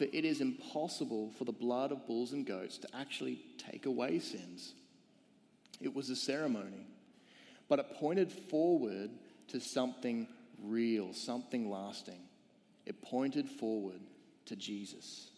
for 0.00 0.04
it 0.04 0.24
is 0.24 0.40
impossible 0.40 1.30
for 1.36 1.44
the 1.44 1.52
blood 1.52 1.92
of 1.92 2.06
bulls 2.06 2.32
and 2.32 2.46
goats 2.46 2.78
to 2.78 2.88
actually 2.96 3.38
take 3.58 3.84
away 3.84 4.18
sins. 4.18 4.72
It 5.78 5.94
was 5.94 6.08
a 6.08 6.16
ceremony, 6.16 6.86
but 7.68 7.78
it 7.80 7.98
pointed 7.98 8.32
forward 8.32 9.10
to 9.48 9.60
something 9.60 10.26
real, 10.64 11.12
something 11.12 11.70
lasting. 11.70 12.20
It 12.86 13.02
pointed 13.02 13.46
forward 13.46 14.00
to 14.50 14.56
Jesus. 14.56 15.28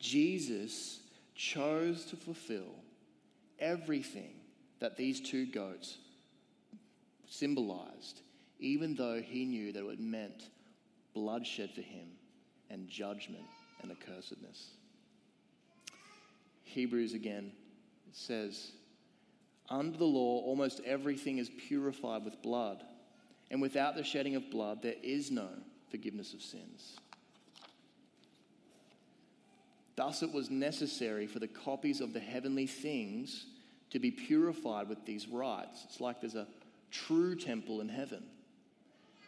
Jesus 0.00 1.00
chose 1.36 2.04
to 2.06 2.16
fulfill 2.16 2.74
everything 3.60 4.34
that 4.80 4.96
these 4.96 5.20
two 5.20 5.46
goats 5.46 5.98
symbolized, 7.28 8.22
even 8.58 8.96
though 8.96 9.20
he 9.20 9.44
knew 9.44 9.72
that 9.72 9.88
it 9.88 10.00
meant 10.00 10.50
bloodshed 11.14 11.70
for 11.74 11.80
him 11.80 12.08
and 12.70 12.88
judgment 12.88 13.44
and 13.82 13.92
accursedness. 13.92 14.66
Hebrews 16.64 17.14
again 17.14 17.52
says, 18.12 18.72
Under 19.68 19.96
the 19.96 20.04
law, 20.04 20.42
almost 20.42 20.80
everything 20.84 21.38
is 21.38 21.50
purified 21.68 22.24
with 22.24 22.42
blood, 22.42 22.82
and 23.52 23.62
without 23.62 23.94
the 23.94 24.02
shedding 24.02 24.34
of 24.34 24.50
blood, 24.50 24.82
there 24.82 24.96
is 25.04 25.30
no 25.30 25.48
forgiveness 25.88 26.34
of 26.34 26.42
sins. 26.42 26.96
Thus, 29.98 30.22
it 30.22 30.32
was 30.32 30.48
necessary 30.48 31.26
for 31.26 31.40
the 31.40 31.48
copies 31.48 32.00
of 32.00 32.12
the 32.12 32.20
heavenly 32.20 32.68
things 32.68 33.46
to 33.90 33.98
be 33.98 34.12
purified 34.12 34.88
with 34.88 35.04
these 35.04 35.26
rites. 35.26 35.82
It's 35.86 36.00
like 36.00 36.20
there's 36.20 36.36
a 36.36 36.46
true 36.92 37.34
temple 37.34 37.80
in 37.80 37.88
heaven. 37.88 38.22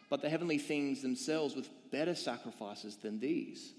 But 0.09 0.21
the 0.21 0.29
heavenly 0.29 0.57
things 0.57 1.01
themselves 1.01 1.57
with 1.57 1.67
better 1.91 2.15
sacrifices 2.15 2.95
than 2.95 3.19
these. 3.19 3.73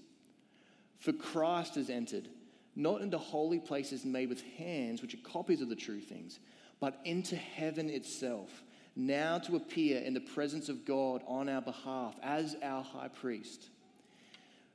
For 0.99 1.13
Christ 1.13 1.73
has 1.75 1.89
entered 1.89 2.27
not 2.75 3.01
into 3.01 3.17
holy 3.17 3.59
places 3.59 4.05
made 4.05 4.29
with 4.29 4.43
hands, 4.59 5.01
which 5.01 5.15
are 5.15 5.29
copies 5.31 5.61
of 5.61 5.69
the 5.69 5.75
true 5.75 5.99
things, 5.99 6.37
but 6.79 6.99
into 7.05 7.35
heaven 7.35 7.89
itself, 7.89 8.61
now 8.95 9.39
to 9.39 9.55
appear 9.55 9.99
in 9.99 10.13
the 10.13 10.19
presence 10.19 10.69
of 10.69 10.85
God 10.85 11.23
on 11.25 11.49
our 11.49 11.61
behalf 11.61 12.13
as 12.21 12.55
our 12.61 12.83
high 12.83 13.07
priest. 13.07 13.69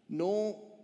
Nor 0.09 0.59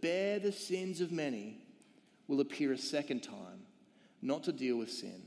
bear 0.00 0.38
the 0.38 0.52
sins 0.52 1.00
of 1.00 1.12
many, 1.12 1.58
will 2.28 2.40
appear 2.40 2.72
a 2.72 2.78
second 2.78 3.22
time, 3.22 3.64
not 4.22 4.44
to 4.44 4.52
deal 4.52 4.76
with 4.76 4.90
sin, 4.90 5.22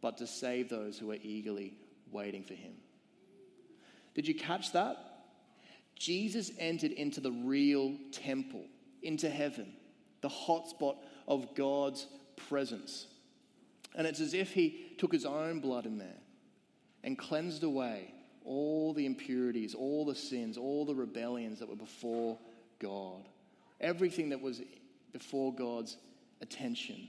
but 0.00 0.18
to 0.18 0.26
save 0.26 0.68
those 0.68 0.98
who 0.98 1.10
are 1.10 1.18
eagerly 1.22 1.74
waiting 2.10 2.42
for 2.42 2.54
him. 2.54 2.74
Did 4.14 4.26
you 4.26 4.34
catch 4.34 4.72
that? 4.72 4.96
Jesus 5.94 6.50
entered 6.58 6.92
into 6.92 7.20
the 7.20 7.30
real 7.30 7.96
temple, 8.10 8.64
into 9.02 9.30
heaven, 9.30 9.72
the 10.20 10.28
hotspot 10.28 10.96
of 11.28 11.54
God's 11.54 12.06
presence. 12.48 13.06
And 13.94 14.06
it's 14.06 14.20
as 14.20 14.34
if 14.34 14.52
he 14.52 14.94
took 14.98 15.12
his 15.12 15.24
own 15.24 15.60
blood 15.60 15.86
in 15.86 15.98
there 15.98 16.18
and 17.04 17.16
cleansed 17.16 17.62
away 17.62 18.12
all 18.44 18.92
the 18.92 19.06
impurities, 19.06 19.74
all 19.74 20.04
the 20.04 20.14
sins, 20.14 20.56
all 20.56 20.84
the 20.84 20.94
rebellions 20.94 21.60
that 21.60 21.68
were 21.68 21.76
before 21.76 22.38
God, 22.80 23.28
everything 23.82 24.30
that 24.30 24.40
was 24.40 24.60
before 25.12 25.54
God's 25.54 25.96
attention. 26.40 27.08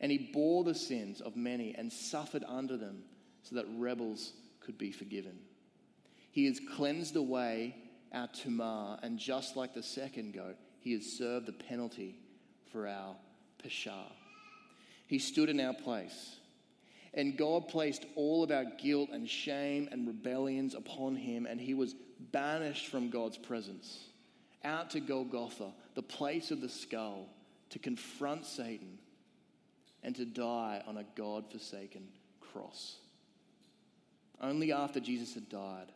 And 0.00 0.12
he 0.12 0.30
bore 0.32 0.64
the 0.64 0.74
sins 0.74 1.20
of 1.20 1.36
many 1.36 1.74
and 1.74 1.92
suffered 1.92 2.44
under 2.46 2.76
them 2.76 3.02
so 3.42 3.56
that 3.56 3.66
rebels 3.76 4.32
could 4.60 4.76
be 4.76 4.92
forgiven. 4.92 5.38
He 6.32 6.46
has 6.46 6.60
cleansed 6.76 7.16
away 7.16 7.76
our 8.12 8.28
tumah, 8.28 8.98
and 9.02 9.18
just 9.18 9.56
like 9.56 9.74
the 9.74 9.82
second 9.82 10.34
goat, 10.34 10.56
he 10.80 10.92
has 10.92 11.16
served 11.18 11.46
the 11.46 11.52
penalty 11.52 12.16
for 12.72 12.86
our 12.86 13.16
peshah. 13.64 14.12
He 15.06 15.18
stood 15.18 15.48
in 15.48 15.60
our 15.60 15.74
place. 15.74 16.36
And 17.14 17.38
God 17.38 17.68
placed 17.68 18.04
all 18.14 18.44
of 18.44 18.50
our 18.50 18.66
guilt 18.78 19.08
and 19.10 19.28
shame 19.28 19.88
and 19.90 20.06
rebellions 20.06 20.74
upon 20.74 21.16
him, 21.16 21.46
and 21.46 21.58
he 21.58 21.72
was 21.72 21.94
banished 22.32 22.88
from 22.88 23.08
God's 23.08 23.38
presence 23.38 23.98
out 24.66 24.90
to 24.90 25.00
Golgotha, 25.00 25.72
the 25.94 26.02
place 26.02 26.50
of 26.50 26.60
the 26.60 26.68
skull, 26.68 27.28
to 27.70 27.78
confront 27.78 28.44
Satan 28.44 28.98
and 30.02 30.14
to 30.16 30.24
die 30.24 30.82
on 30.86 30.98
a 30.98 31.04
God 31.14 31.50
forsaken 31.50 32.06
cross. 32.52 32.96
Only 34.40 34.72
after 34.72 35.00
Jesus 35.00 35.34
had 35.34 35.48
died 35.48 35.92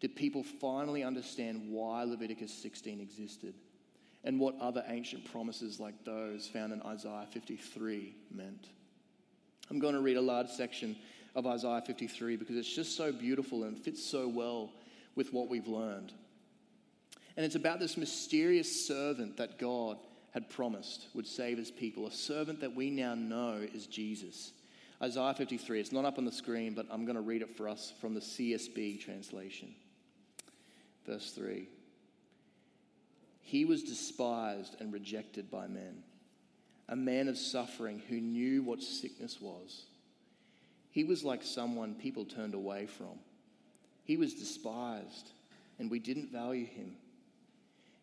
did 0.00 0.16
people 0.16 0.42
finally 0.42 1.04
understand 1.04 1.68
why 1.68 2.02
Leviticus 2.04 2.52
16 2.52 3.00
existed 3.00 3.54
and 4.24 4.40
what 4.40 4.58
other 4.60 4.84
ancient 4.88 5.30
promises 5.30 5.78
like 5.78 6.04
those 6.04 6.46
found 6.46 6.72
in 6.72 6.82
Isaiah 6.82 7.26
53 7.30 8.14
meant. 8.34 8.68
I'm 9.70 9.78
going 9.78 9.94
to 9.94 10.00
read 10.00 10.16
a 10.16 10.22
large 10.22 10.48
section 10.48 10.96
of 11.34 11.46
Isaiah 11.46 11.82
53 11.84 12.36
because 12.36 12.56
it's 12.56 12.74
just 12.74 12.96
so 12.96 13.12
beautiful 13.12 13.64
and 13.64 13.78
fits 13.78 14.04
so 14.04 14.28
well 14.28 14.72
with 15.14 15.32
what 15.32 15.48
we've 15.48 15.68
learned. 15.68 16.12
And 17.36 17.46
it's 17.46 17.54
about 17.54 17.80
this 17.80 17.96
mysterious 17.96 18.86
servant 18.86 19.38
that 19.38 19.58
God 19.58 19.98
had 20.32 20.50
promised 20.50 21.06
would 21.14 21.26
save 21.26 21.58
his 21.58 21.70
people, 21.70 22.06
a 22.06 22.12
servant 22.12 22.60
that 22.60 22.74
we 22.74 22.90
now 22.90 23.14
know 23.14 23.66
is 23.74 23.86
Jesus. 23.86 24.52
Isaiah 25.02 25.34
53, 25.34 25.80
it's 25.80 25.92
not 25.92 26.04
up 26.04 26.18
on 26.18 26.24
the 26.24 26.32
screen, 26.32 26.74
but 26.74 26.86
I'm 26.90 27.04
going 27.04 27.16
to 27.16 27.22
read 27.22 27.42
it 27.42 27.56
for 27.56 27.68
us 27.68 27.92
from 28.00 28.14
the 28.14 28.20
CSB 28.20 29.00
translation. 29.00 29.74
Verse 31.06 31.32
3 31.32 31.68
He 33.40 33.64
was 33.64 33.82
despised 33.82 34.76
and 34.80 34.92
rejected 34.92 35.50
by 35.50 35.66
men, 35.66 36.02
a 36.88 36.96
man 36.96 37.28
of 37.28 37.36
suffering 37.36 38.02
who 38.08 38.20
knew 38.20 38.62
what 38.62 38.82
sickness 38.82 39.40
was. 39.40 39.84
He 40.90 41.04
was 41.04 41.24
like 41.24 41.42
someone 41.42 41.94
people 41.94 42.24
turned 42.24 42.54
away 42.54 42.86
from. 42.86 43.18
He 44.04 44.16
was 44.16 44.34
despised, 44.34 45.30
and 45.78 45.90
we 45.90 45.98
didn't 45.98 46.30
value 46.30 46.66
him. 46.66 46.96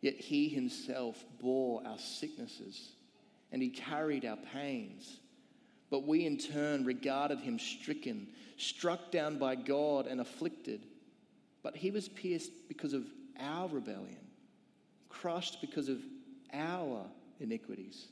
Yet 0.02 0.16
he 0.16 0.48
himself 0.48 1.24
bore 1.42 1.82
our 1.86 1.98
sicknesses, 1.98 2.92
and 3.52 3.62
he 3.62 3.70
carried 3.70 4.26
our 4.26 4.38
pains. 4.54 5.18
But 5.90 6.06
we 6.08 6.26
in 6.26 6.38
turn 6.38 6.86
regarded 6.86 7.40
him 7.40 7.60
stricken, 7.60 8.28
struck 8.58 9.12
down 9.12 9.38
by 9.38 9.56
God, 9.56 10.08
and 10.08 10.22
afflicted. 10.22 10.86
But 11.64 11.76
he 11.76 11.92
was 11.92 12.08
pierced 12.08 12.52
because 12.68 12.94
of 12.94 13.06
our 13.40 13.68
rebellion, 13.68 14.28
crushed 15.10 15.60
because 15.62 15.90
of 15.90 16.00
our 16.54 17.06
iniquities. 17.40 18.08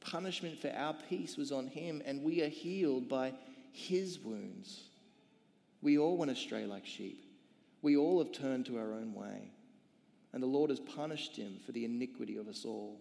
Punishment 0.00 0.58
for 0.58 0.70
our 0.70 0.94
peace 1.08 1.36
was 1.36 1.52
on 1.52 1.66
him, 1.66 2.02
and 2.04 2.22
we 2.22 2.42
are 2.42 2.48
healed 2.48 3.08
by 3.08 3.32
his 3.72 4.18
wounds. 4.18 4.82
We 5.82 5.98
all 5.98 6.16
went 6.16 6.30
astray 6.30 6.66
like 6.66 6.86
sheep. 6.86 7.24
We 7.82 7.96
all 7.96 8.18
have 8.22 8.32
turned 8.32 8.66
to 8.66 8.78
our 8.78 8.92
own 8.92 9.14
way, 9.14 9.50
and 10.32 10.42
the 10.42 10.46
Lord 10.46 10.70
has 10.70 10.80
punished 10.80 11.36
him 11.36 11.58
for 11.64 11.72
the 11.72 11.84
iniquity 11.84 12.36
of 12.36 12.48
us 12.48 12.64
all. 12.64 12.98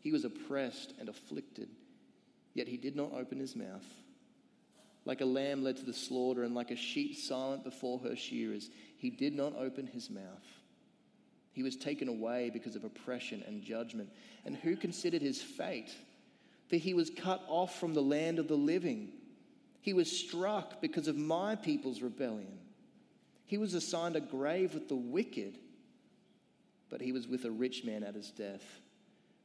He 0.00 0.12
was 0.12 0.24
oppressed 0.24 0.94
and 0.98 1.08
afflicted, 1.08 1.68
yet 2.54 2.68
he 2.68 2.76
did 2.76 2.96
not 2.96 3.12
open 3.12 3.38
his 3.38 3.54
mouth. 3.54 3.84
Like 5.04 5.20
a 5.20 5.26
lamb 5.26 5.62
led 5.62 5.76
to 5.78 5.84
the 5.84 5.94
slaughter, 5.94 6.44
and 6.44 6.54
like 6.54 6.70
a 6.70 6.76
sheep 6.76 7.16
silent 7.16 7.64
before 7.64 7.98
her 8.00 8.16
shearers, 8.16 8.68
he 8.98 9.10
did 9.10 9.34
not 9.34 9.56
open 9.56 9.86
his 9.86 10.10
mouth. 10.10 10.24
He 11.52 11.62
was 11.62 11.76
taken 11.76 12.08
away 12.08 12.50
because 12.52 12.76
of 12.76 12.84
oppression 12.84 13.42
and 13.46 13.62
judgment. 13.62 14.10
And 14.44 14.56
who 14.56 14.76
considered 14.76 15.22
his 15.22 15.42
fate? 15.42 15.94
For 16.68 16.76
he 16.76 16.94
was 16.94 17.10
cut 17.10 17.42
off 17.48 17.78
from 17.78 17.94
the 17.94 18.02
land 18.02 18.38
of 18.38 18.46
the 18.46 18.56
living. 18.56 19.10
He 19.82 19.92
was 19.92 20.10
struck 20.10 20.80
because 20.80 21.08
of 21.08 21.16
my 21.16 21.56
people's 21.56 22.02
rebellion. 22.02 22.58
He 23.46 23.58
was 23.58 23.74
assigned 23.74 24.14
a 24.14 24.20
grave 24.20 24.74
with 24.74 24.88
the 24.88 24.94
wicked, 24.96 25.58
but 26.90 27.00
he 27.00 27.12
was 27.12 27.28
with 27.28 27.44
a 27.44 27.50
rich 27.50 27.84
man 27.84 28.02
at 28.02 28.14
his 28.14 28.30
death 28.30 28.64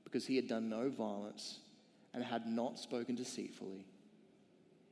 because 0.03 0.25
he 0.25 0.36
had 0.36 0.47
done 0.47 0.67
no 0.67 0.89
violence 0.89 1.60
and 2.13 2.23
had 2.23 2.47
not 2.47 2.79
spoken 2.79 3.15
deceitfully. 3.15 3.86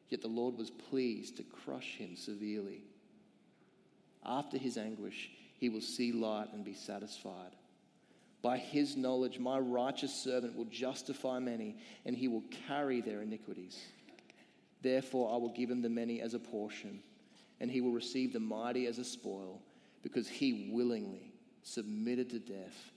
Yet 0.09 0.21
the 0.21 0.27
Lord 0.27 0.57
was 0.57 0.69
pleased 0.69 1.37
to 1.37 1.43
crush 1.43 1.95
him 1.95 2.15
severely. 2.15 2.83
After 4.23 4.57
his 4.57 4.77
anguish, 4.77 5.31
he 5.59 5.69
will 5.69 5.81
see 5.81 6.11
light 6.11 6.53
and 6.53 6.63
be 6.63 6.73
satisfied. 6.73 7.51
By 8.41 8.57
his 8.57 8.97
knowledge, 8.97 9.39
my 9.39 9.57
righteous 9.57 10.13
servant 10.13 10.55
will 10.55 10.65
justify 10.65 11.39
many, 11.39 11.77
and 12.05 12.15
he 12.15 12.27
will 12.27 12.43
carry 12.67 12.99
their 13.01 13.21
iniquities. 13.21 13.79
Therefore, 14.81 15.33
I 15.33 15.37
will 15.37 15.53
give 15.53 15.71
him 15.71 15.81
the 15.81 15.89
many 15.89 16.19
as 16.19 16.33
a 16.33 16.39
portion, 16.39 16.99
and 17.61 17.71
he 17.71 17.79
will 17.79 17.93
receive 17.93 18.33
the 18.33 18.41
mighty 18.41 18.85
as 18.85 18.99
a 18.99 19.05
spoil, 19.05 19.61
because 20.03 20.27
he 20.27 20.69
willingly 20.73 21.32
submitted 21.63 22.29
to 22.29 22.39
death 22.39 22.91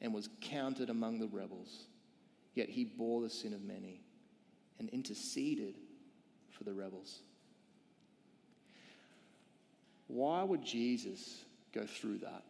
and 0.00 0.12
was 0.14 0.28
counted 0.40 0.90
among 0.90 1.18
the 1.18 1.28
rebels. 1.28 1.84
Yet 2.54 2.68
he 2.68 2.84
bore 2.84 3.22
the 3.22 3.30
sin 3.30 3.52
of 3.52 3.62
many 3.62 4.00
and 4.78 4.88
interceded 4.90 5.74
for 6.50 6.64
the 6.64 6.72
rebels. 6.72 7.20
Why 10.08 10.42
would 10.42 10.64
Jesus 10.64 11.44
go 11.72 11.86
through 11.86 12.18
that? 12.18 12.42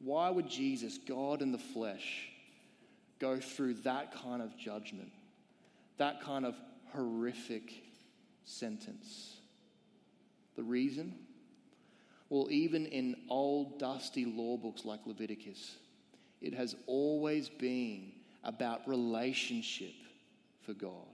Why 0.00 0.30
would 0.30 0.48
Jesus, 0.48 0.98
God 0.98 1.42
in 1.42 1.52
the 1.52 1.58
flesh, 1.58 2.28
go 3.18 3.38
through 3.38 3.74
that 3.74 4.14
kind 4.14 4.42
of 4.42 4.56
judgment, 4.56 5.10
that 5.98 6.22
kind 6.22 6.44
of 6.44 6.54
horrific 6.92 7.72
sentence. 8.44 9.36
The 10.56 10.62
reason? 10.62 11.14
Well, 12.28 12.48
even 12.50 12.86
in 12.86 13.16
old, 13.28 13.78
dusty 13.78 14.24
law 14.24 14.56
books 14.56 14.84
like 14.84 15.00
Leviticus, 15.06 15.76
it 16.40 16.54
has 16.54 16.74
always 16.86 17.48
been 17.48 18.12
about 18.42 18.86
relationship 18.88 19.94
for 20.62 20.74
God. 20.74 21.06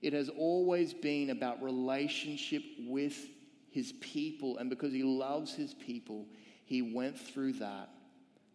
It 0.00 0.12
has 0.12 0.28
always 0.28 0.92
been 0.92 1.30
about 1.30 1.62
relationship 1.62 2.62
with 2.80 3.28
his 3.70 3.92
people. 4.00 4.58
And 4.58 4.68
because 4.68 4.92
he 4.92 5.02
loves 5.02 5.54
his 5.54 5.74
people, 5.74 6.26
he 6.64 6.82
went 6.82 7.18
through 7.18 7.54
that 7.54 7.88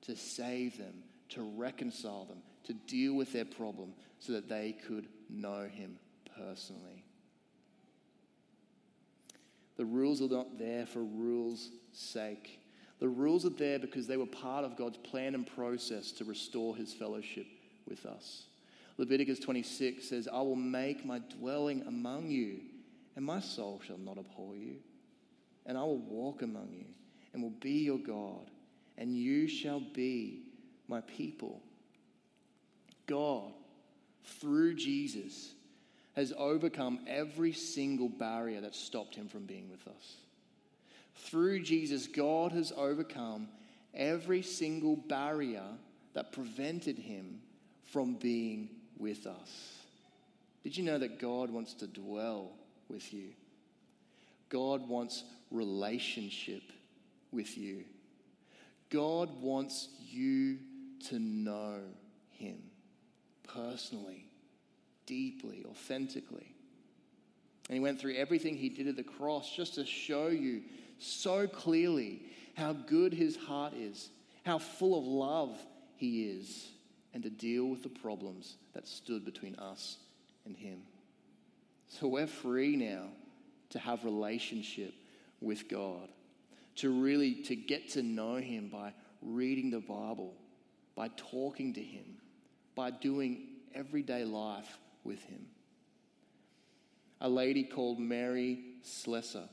to 0.02 0.16
save 0.16 0.78
them, 0.78 1.04
to 1.30 1.42
reconcile 1.42 2.26
them, 2.26 2.40
to 2.66 2.74
deal 2.74 3.14
with 3.14 3.34
their 3.34 3.46
problem 3.46 3.94
so 4.20 4.34
that 4.34 4.50
they 4.50 4.76
could 4.88 5.08
know 5.30 5.68
him 5.68 5.98
personally. 6.38 7.04
The 9.78 9.86
rules 9.86 10.22
are 10.22 10.28
not 10.28 10.58
there 10.58 10.86
for 10.86 11.04
rules' 11.04 11.70
sake. 11.94 12.60
The 13.00 13.08
rules 13.08 13.46
are 13.46 13.52
there 13.52 13.78
because 13.78 14.08
they 14.08 14.18
were 14.18 14.26
part 14.26 14.66
of 14.66 14.76
God's 14.76 14.98
plan 14.98 15.36
and 15.36 15.46
process 15.46 16.12
to 16.14 16.26
restore 16.26 16.76
his 16.76 16.94
fellowship 16.94 17.46
with 17.88 18.06
us. 18.06 18.48
Leviticus 18.98 19.40
26 19.40 20.04
says, 20.04 20.28
I 20.28 20.42
will 20.42 20.56
make 20.56 21.06
my 21.06 21.20
dwelling 21.20 21.84
among 21.88 22.30
you, 22.30 22.62
and 23.16 23.24
my 23.24 23.40
soul 23.40 23.80
shall 23.86 24.00
not 24.00 24.18
abhor 24.18 24.56
you. 24.56 24.78
And 25.68 25.78
I 25.78 25.84
will 25.84 26.00
walk 26.00 26.42
among 26.42 26.70
you, 26.72 26.86
and 27.34 27.44
will 27.44 27.52
be 27.52 27.84
your 27.84 28.00
God, 28.00 28.50
and 28.98 29.16
you 29.16 29.48
shall 29.48 29.80
be 29.80 30.42
my 30.88 31.02
people. 31.02 31.62
God, 33.06 33.52
through 34.24 34.74
Jesus, 34.76 35.54
has 36.18 36.34
overcome 36.36 37.00
every 37.08 37.54
single 37.54 38.10
barrier 38.10 38.60
that 38.60 38.76
stopped 38.76 39.14
him 39.14 39.28
from 39.28 39.46
being 39.46 39.70
with 39.70 39.88
us. 39.88 40.16
Through 41.16 41.62
Jesus, 41.62 42.08
God 42.08 42.52
has 42.54 42.74
overcome 42.76 43.48
every 43.94 44.42
single 44.42 44.96
barrier 44.96 45.64
that 46.16 46.32
prevented 46.32 46.98
him 46.98 47.40
from 47.86 48.16
being 48.16 48.70
with 48.98 49.28
us. 49.28 49.78
Did 50.64 50.76
you 50.76 50.84
know 50.84 50.98
that 50.98 51.20
God 51.20 51.52
wants 51.52 51.76
to 51.76 51.88
dwell 51.88 52.52
with 52.90 53.14
you? 53.14 53.30
God 54.50 54.90
wants 54.90 55.24
relationship 55.52 56.64
with 57.32 57.58
you. 57.58 57.84
God 58.90 59.40
wants 59.40 59.90
you 60.10 60.58
to 61.10 61.20
know 61.20 61.80
Him 62.32 62.58
personally, 63.48 64.27
deeply, 65.08 65.66
authentically. 65.68 66.54
And 67.68 67.74
He 67.76 67.80
went 67.80 68.00
through 68.00 68.16
everything 68.16 68.56
He 68.56 68.70
did 68.70 68.88
at 68.88 68.96
the 68.96 69.04
cross 69.04 69.56
just 69.56 69.76
to 69.76 69.86
show 69.86 70.28
you 70.28 70.62
so 71.00 71.48
clearly 71.48 72.22
how 72.56 72.74
good 72.74 73.14
His 73.14 73.36
heart 73.36 73.74
is, 73.74 74.10
how 74.46 74.60
full 74.60 74.98
of 74.98 75.06
love 75.06 75.60
He 75.96 76.26
is 76.26 76.70
and 77.14 77.24
to 77.24 77.30
deal 77.32 77.66
with 77.66 77.82
the 77.82 77.90
problems 77.90 78.58
that 78.74 78.88
stood 78.88 79.26
between 79.26 79.56
us 79.56 79.98
and 80.46 80.56
Him. 80.56 80.82
So 81.88 82.08
we're 82.08 82.28
free 82.28 82.76
now 82.76 83.06
to 83.70 83.80
have 83.80 84.04
relationship 84.04 84.94
with 85.42 85.68
God, 85.68 86.10
to 86.76 86.90
really 86.90 87.36
to 87.44 87.56
get 87.56 87.90
to 87.92 88.04
know 88.04 88.36
Him 88.36 88.70
by 88.70 88.94
reading 89.22 89.72
the 89.72 89.80
Bible, 89.80 90.34
by 90.96 91.10
talking 91.16 91.74
to 91.74 91.82
Him, 91.82 92.06
by 92.76 92.92
doing 92.92 93.48
everyday 93.74 94.24
life 94.24 94.78
with 95.08 95.24
Him. 95.24 95.48
A 97.22 97.30
lady 97.30 97.64
called 97.64 98.00
Mary 98.00 98.60
Slessor. 98.84 99.50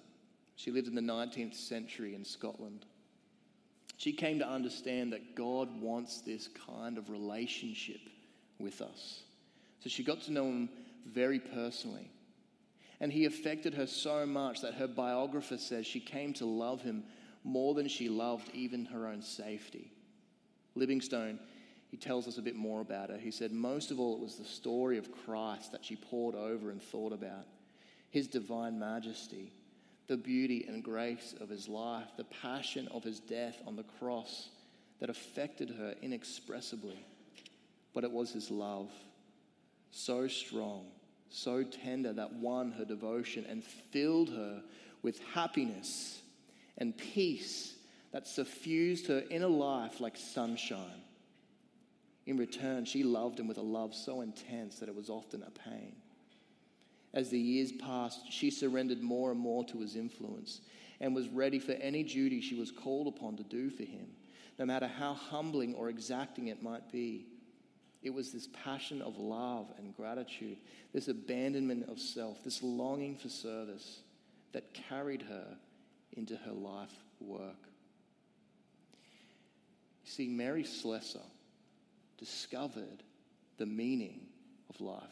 She 0.56 0.70
lived 0.70 0.88
in 0.88 0.94
the 0.94 1.00
19th 1.00 1.54
century 1.54 2.14
in 2.14 2.24
Scotland. 2.24 2.84
She 3.96 4.12
came 4.12 4.38
to 4.40 4.48
understand 4.48 5.12
that 5.12 5.34
God 5.34 5.80
wants 5.80 6.20
this 6.20 6.48
kind 6.66 6.98
of 6.98 7.08
relationship 7.08 8.00
with 8.58 8.82
us. 8.82 9.22
So 9.80 9.88
she 9.88 10.02
got 10.02 10.20
to 10.22 10.32
know 10.32 10.44
him 10.44 10.68
very 11.06 11.38
personally. 11.38 12.10
And 13.00 13.12
he 13.12 13.24
affected 13.24 13.74
her 13.74 13.86
so 13.86 14.26
much 14.26 14.60
that 14.60 14.74
her 14.74 14.86
biographer 14.86 15.58
says 15.58 15.86
she 15.86 16.00
came 16.00 16.32
to 16.34 16.46
love 16.46 16.82
him 16.82 17.04
more 17.44 17.74
than 17.74 17.88
she 17.88 18.08
loved 18.08 18.50
even 18.54 18.86
her 18.86 19.06
own 19.06 19.22
safety. 19.22 19.92
Livingstone, 20.74 21.38
he 21.94 21.98
tells 21.98 22.26
us 22.26 22.38
a 22.38 22.42
bit 22.42 22.56
more 22.56 22.80
about 22.80 23.10
her. 23.10 23.16
He 23.16 23.30
said, 23.30 23.52
Most 23.52 23.92
of 23.92 24.00
all, 24.00 24.16
it 24.16 24.20
was 24.20 24.34
the 24.34 24.44
story 24.44 24.98
of 24.98 25.12
Christ 25.24 25.70
that 25.70 25.84
she 25.84 25.94
pored 25.94 26.34
over 26.34 26.72
and 26.72 26.82
thought 26.82 27.12
about, 27.12 27.46
his 28.10 28.26
divine 28.26 28.80
majesty 28.80 29.52
the 30.08 30.16
beauty 30.16 30.64
and 30.66 30.82
grace 30.82 31.36
of 31.40 31.48
his 31.48 31.68
life, 31.68 32.08
the 32.16 32.24
passion 32.24 32.88
of 32.88 33.04
his 33.04 33.20
death 33.20 33.62
on 33.64 33.76
the 33.76 33.84
cross 34.00 34.48
that 34.98 35.08
affected 35.08 35.70
her 35.70 35.94
inexpressibly. 36.02 36.98
But 37.92 38.02
it 38.02 38.10
was 38.10 38.32
his 38.32 38.50
love, 38.50 38.90
so 39.92 40.26
strong, 40.26 40.86
so 41.30 41.62
tender, 41.62 42.12
that 42.12 42.32
won 42.32 42.72
her 42.72 42.84
devotion 42.84 43.46
and 43.48 43.62
filled 43.62 44.30
her 44.30 44.64
with 45.02 45.20
happiness 45.32 46.20
and 46.76 46.98
peace 46.98 47.76
that 48.10 48.26
suffused 48.26 49.06
her 49.06 49.22
inner 49.30 49.46
life 49.46 50.00
like 50.00 50.16
sunshine. 50.16 51.03
In 52.26 52.36
return, 52.36 52.84
she 52.84 53.02
loved 53.02 53.38
him 53.38 53.46
with 53.46 53.58
a 53.58 53.62
love 53.62 53.94
so 53.94 54.22
intense 54.22 54.78
that 54.78 54.88
it 54.88 54.94
was 54.94 55.10
often 55.10 55.42
a 55.42 55.50
pain. 55.50 55.96
As 57.12 57.30
the 57.30 57.38
years 57.38 57.70
passed, 57.70 58.32
she 58.32 58.50
surrendered 58.50 59.02
more 59.02 59.30
and 59.30 59.38
more 59.38 59.64
to 59.66 59.80
his 59.80 59.94
influence 59.94 60.60
and 61.00 61.14
was 61.14 61.28
ready 61.28 61.58
for 61.58 61.72
any 61.72 62.02
duty 62.02 62.40
she 62.40 62.54
was 62.54 62.70
called 62.70 63.06
upon 63.08 63.36
to 63.36 63.42
do 63.44 63.70
for 63.70 63.84
him, 63.84 64.06
no 64.58 64.64
matter 64.64 64.88
how 64.88 65.14
humbling 65.14 65.74
or 65.74 65.88
exacting 65.88 66.48
it 66.48 66.62
might 66.62 66.90
be. 66.90 67.26
It 68.02 68.12
was 68.12 68.32
this 68.32 68.48
passion 68.64 69.00
of 69.00 69.16
love 69.16 69.72
and 69.78 69.96
gratitude, 69.96 70.58
this 70.92 71.08
abandonment 71.08 71.88
of 71.88 71.98
self, 71.98 72.42
this 72.44 72.62
longing 72.62 73.16
for 73.16 73.28
service 73.28 74.00
that 74.52 74.74
carried 74.74 75.22
her 75.22 75.56
into 76.12 76.36
her 76.36 76.52
life 76.52 76.92
work. 77.20 77.68
You 80.04 80.10
see, 80.10 80.28
Mary 80.28 80.64
Slessor 80.64 81.20
discovered 82.18 83.02
the 83.58 83.66
meaning 83.66 84.20
of 84.68 84.80
life. 84.80 85.02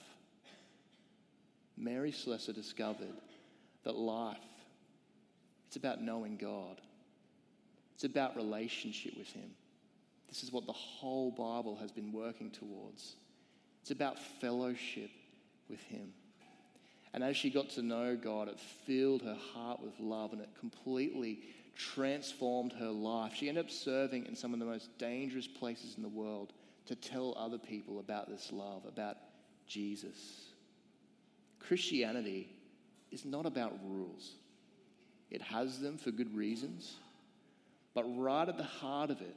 Mary 1.77 2.13
Slessor 2.13 2.53
discovered 2.53 3.15
that 3.85 3.97
life, 3.97 4.37
it's 5.67 5.77
about 5.77 6.03
knowing 6.03 6.37
God. 6.37 6.81
It's 7.95 8.05
about 8.05 8.37
relationship 8.37 9.17
with 9.17 9.29
Him. 9.33 9.51
This 10.29 10.43
is 10.43 10.53
what 10.53 10.67
the 10.67 10.73
whole 10.73 11.31
Bible 11.31 11.77
has 11.81 11.91
been 11.91 12.13
working 12.13 12.51
towards. 12.51 13.17
It's 13.81 13.91
about 13.91 14.19
fellowship 14.41 15.11
with 15.69 15.81
Him. 15.83 16.13
And 17.15 17.23
as 17.23 17.37
she 17.37 17.51
got 17.51 17.71
to 17.71 17.83
know 17.83 18.17
God, 18.17 18.49
it 18.49 18.59
filled 18.87 19.23
her 19.23 19.37
heart 19.53 19.81
with 19.83 19.93
love 20.01 20.33
and 20.33 20.41
it 20.41 20.49
completely 20.59 21.41
transformed 21.77 22.73
her 22.75 22.91
life. 22.91 23.35
She 23.35 23.49
ended 23.49 23.65
up 23.65 23.71
serving 23.71 24.27
in 24.27 24.37
some 24.37 24.55
of 24.55 24.61
the 24.61 24.67
most 24.67 24.97
dangerous 24.99 25.47
places 25.47 25.95
in 25.97 26.03
the 26.03 26.09
world 26.09 26.53
to 26.87 26.97
tell 26.97 27.35
other 27.39 27.59
people 27.59 28.01
about 28.01 28.29
this 28.29 28.51
love, 28.53 28.85
about 28.87 29.17
Jesus. 29.67 30.17
Christianity 31.59 32.49
is 33.11 33.25
not 33.25 33.47
about 33.47 33.73
rules. 33.85 34.33
It 35.31 35.43
has 35.43 35.81
them 35.81 35.97
for 35.97 36.11
good 36.11 36.35
reasons, 36.37 36.97
but 37.95 38.05
right 38.17 38.49
at 38.49 38.57
the 38.57 38.65
heart 38.65 39.11
of 39.11 39.21
it 39.21 39.37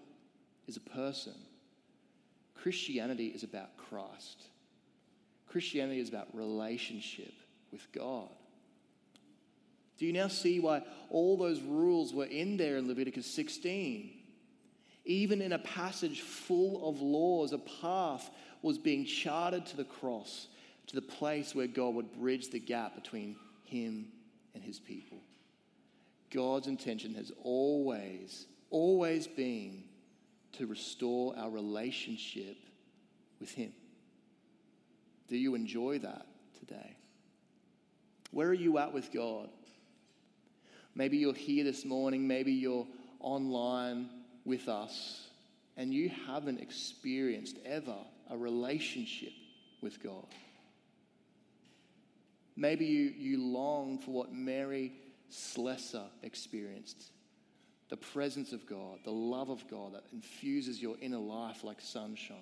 is 0.67 0.77
a 0.77 0.81
person. 0.81 1.36
Christianity 2.55 3.27
is 3.27 3.43
about 3.43 3.77
Christ. 3.77 4.43
Christianity 5.47 5.99
is 5.99 6.10
about 6.10 6.27
relationship 6.34 7.33
with 7.71 7.87
God. 7.91 8.29
Do 9.98 10.06
you 10.06 10.13
now 10.13 10.27
see 10.27 10.60
why 10.60 10.81
all 11.10 11.37
those 11.37 11.62
rules 11.62 12.13
were 12.13 12.25
in 12.25 12.58
there 12.58 12.77
in 12.77 12.87
Leviticus 12.87 13.25
16? 13.27 14.12
Even 15.06 15.41
in 15.41 15.53
a 15.53 15.60
passage 15.60 16.21
full 16.21 16.89
of 16.89 17.01
laws, 17.01 17.53
a 17.53 17.60
path 17.60 18.29
was 18.62 18.77
being 18.77 19.06
charted 19.06 19.65
to 19.67 19.77
the 19.77 19.83
cross 19.83 20.47
to 20.87 20.95
the 20.95 21.01
place 21.01 21.56
where 21.56 21.67
God 21.67 21.95
would 21.95 22.13
bridge 22.13 22.49
the 22.49 22.60
gap 22.60 22.95
between 22.95 23.35
him 23.63 24.08
and 24.53 24.63
his 24.63 24.79
people. 24.79 25.19
God's 26.31 26.67
intention 26.67 27.15
has 27.15 27.31
always, 27.43 28.45
always 28.69 29.27
been 29.27 29.83
to 30.53 30.67
restore 30.67 31.37
our 31.37 31.49
relationship 31.49 32.58
with 33.39 33.51
him. 33.51 33.73
Do 35.27 35.37
you 35.37 35.56
enjoy 35.56 35.99
that 35.99 36.25
today? 36.60 36.95
Where 38.31 38.49
are 38.49 38.53
you 38.53 38.77
at 38.77 38.93
with 38.93 39.12
God? 39.12 39.49
Maybe 40.93 41.17
you're 41.17 41.33
here 41.33 41.63
this 41.63 41.83
morning, 41.83 42.27
maybe 42.27 42.53
you're 42.53 42.87
online 43.19 44.10
with 44.46 44.69
us, 44.69 45.27
and 45.75 45.93
you 45.93 46.10
haven't 46.27 46.62
experienced 46.62 47.58
ever 47.65 47.98
a 48.29 48.37
relationship 48.37 49.33
with 49.81 50.02
God. 50.02 50.25
Maybe 52.56 52.85
you, 52.85 53.13
you 53.17 53.43
long 53.43 54.00
for 54.00 54.12
what 54.12 54.33
Mary 54.33 54.93
Slessor 55.29 56.06
experienced 56.23 57.12
the 57.89 57.98
presence 57.98 58.52
of 58.52 58.65
God, 58.65 59.00
the 59.04 59.12
love 59.12 59.50
of 59.50 59.67
God 59.67 59.93
that 59.93 60.04
infuses 60.12 60.81
your 60.81 60.96
inner 61.02 61.19
life 61.19 61.63
like 61.63 61.81
sunshine. 61.81 62.37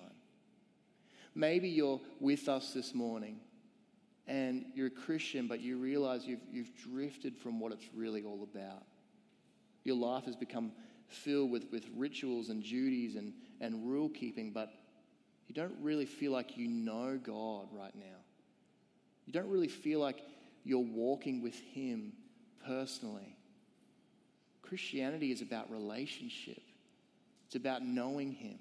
Maybe 1.34 1.68
you're 1.68 2.00
with 2.20 2.48
us 2.48 2.72
this 2.72 2.94
morning 2.94 3.40
and 4.26 4.64
you're 4.74 4.86
a 4.86 4.90
Christian, 4.90 5.48
but 5.48 5.60
you 5.60 5.76
realize 5.76 6.24
you've, 6.24 6.40
you've 6.50 6.74
drifted 6.76 7.36
from 7.36 7.60
what 7.60 7.72
it's 7.72 7.84
really 7.94 8.22
all 8.22 8.42
about. 8.42 8.84
Your 9.82 9.96
life 9.96 10.24
has 10.24 10.36
become 10.36 10.72
filled 11.08 11.50
with, 11.50 11.70
with 11.70 11.84
rituals 11.96 12.48
and 12.48 12.62
duties 12.62 13.16
and, 13.16 13.32
and 13.60 13.88
rule 13.88 14.08
keeping, 14.08 14.50
but 14.50 14.72
you 15.48 15.54
don't 15.54 15.76
really 15.80 16.06
feel 16.06 16.32
like 16.32 16.56
you 16.56 16.68
know 16.68 17.18
God 17.22 17.68
right 17.72 17.94
now. 17.94 18.16
You 19.26 19.32
don't 19.32 19.48
really 19.48 19.68
feel 19.68 20.00
like 20.00 20.20
you're 20.64 20.78
walking 20.78 21.42
with 21.42 21.58
Him 21.72 22.12
personally. 22.66 23.36
Christianity 24.62 25.30
is 25.30 25.42
about 25.42 25.70
relationship, 25.70 26.62
it's 27.46 27.56
about 27.56 27.82
knowing 27.82 28.32
Him. 28.32 28.58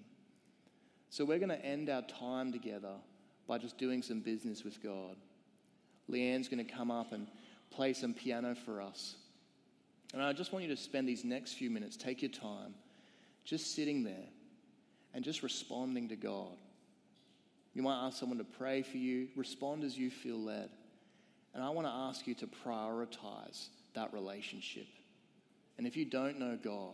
So 1.09 1.25
we're 1.25 1.39
going 1.39 1.49
to 1.49 1.63
end 1.63 1.89
our 1.89 2.01
time 2.01 2.51
together 2.51 2.95
by 3.47 3.59
just 3.59 3.77
doing 3.77 4.01
some 4.01 4.21
business 4.21 4.63
with 4.63 4.81
God. 4.81 5.15
Leanne's 6.09 6.47
going 6.47 6.65
to 6.65 6.71
come 6.71 6.89
up 6.89 7.11
and 7.11 7.27
play 7.69 7.93
some 7.93 8.13
piano 8.13 8.55
for 8.55 8.81
us. 8.81 9.15
And 10.13 10.21
I 10.21 10.31
just 10.31 10.53
want 10.53 10.63
you 10.63 10.75
to 10.75 10.81
spend 10.81 11.09
these 11.09 11.25
next 11.25 11.53
few 11.53 11.71
minutes, 11.71 11.97
take 11.97 12.21
your 12.21 12.31
time, 12.31 12.75
just 13.43 13.75
sitting 13.75 14.03
there 14.03 14.29
and 15.13 15.23
just 15.23 15.41
responding 15.43 16.09
to 16.09 16.15
God. 16.15 16.55
You 17.73 17.81
might 17.81 18.05
ask 18.05 18.19
someone 18.19 18.37
to 18.37 18.43
pray 18.43 18.83
for 18.83 18.97
you, 18.97 19.27
respond 19.35 19.83
as 19.83 19.97
you 19.97 20.11
feel 20.11 20.39
led. 20.39 20.69
And 21.55 21.63
I 21.63 21.69
want 21.69 21.87
to 21.87 21.93
ask 21.93 22.27
you 22.27 22.35
to 22.35 22.47
prioritize 22.47 23.67
that 23.95 24.13
relationship. 24.13 24.87
And 25.77 25.87
if 25.87 25.97
you 25.97 26.05
don't 26.05 26.39
know 26.39 26.57
God, 26.63 26.93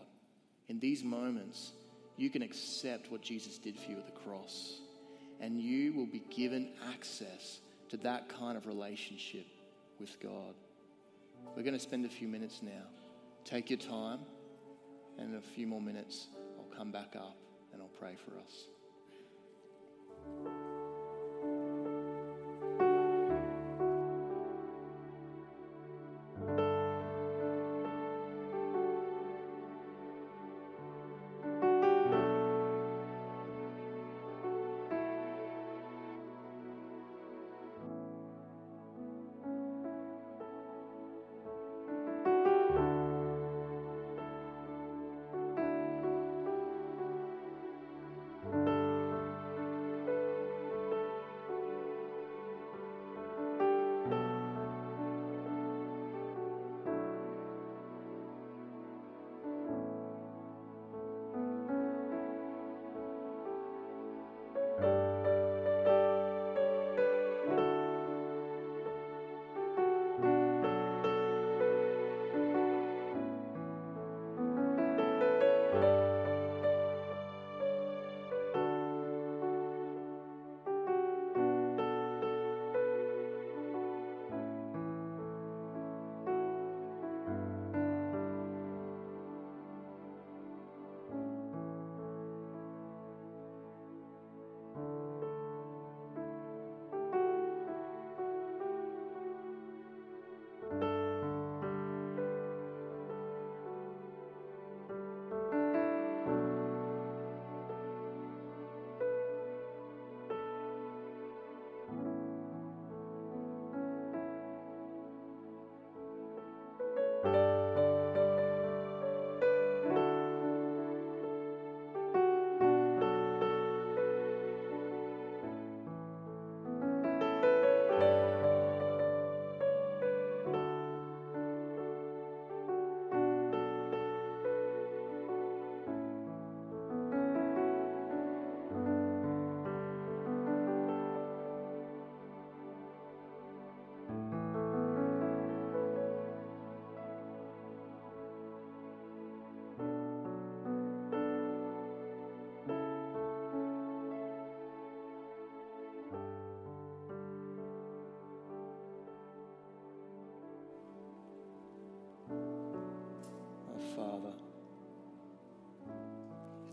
in 0.70 0.80
these 0.80 1.04
moments, 1.04 1.74
you 2.16 2.30
can 2.30 2.42
accept 2.42 3.12
what 3.12 3.22
Jesus 3.22 3.58
did 3.58 3.78
for 3.78 3.92
you 3.92 3.98
at 3.98 4.06
the 4.06 4.20
cross. 4.30 4.80
And 5.42 5.60
you 5.60 5.94
will 5.94 6.06
be 6.06 6.24
given 6.30 6.70
access 6.94 7.60
to 7.90 7.98
that 7.98 8.30
kind 8.30 8.58
of 8.58 8.66
relationship 8.66 9.46
with 10.00 10.20
God. 10.22 10.54
We're 11.56 11.64
going 11.64 11.74
to 11.74 11.80
spend 11.80 12.06
a 12.06 12.10
few 12.10 12.28
minutes 12.28 12.62
now. 12.62 12.84
Take 13.50 13.72
your 13.72 13.80
time, 13.80 14.20
and 15.18 15.32
in 15.32 15.36
a 15.40 15.42
few 15.42 15.66
more 15.66 15.82
minutes, 15.82 16.28
I'll 16.60 16.78
come 16.78 16.92
back 16.92 17.16
up 17.16 17.36
and 17.74 17.82
I'll 17.82 17.88
pray 17.88 18.16
for 18.24 18.38
us. 18.38 18.68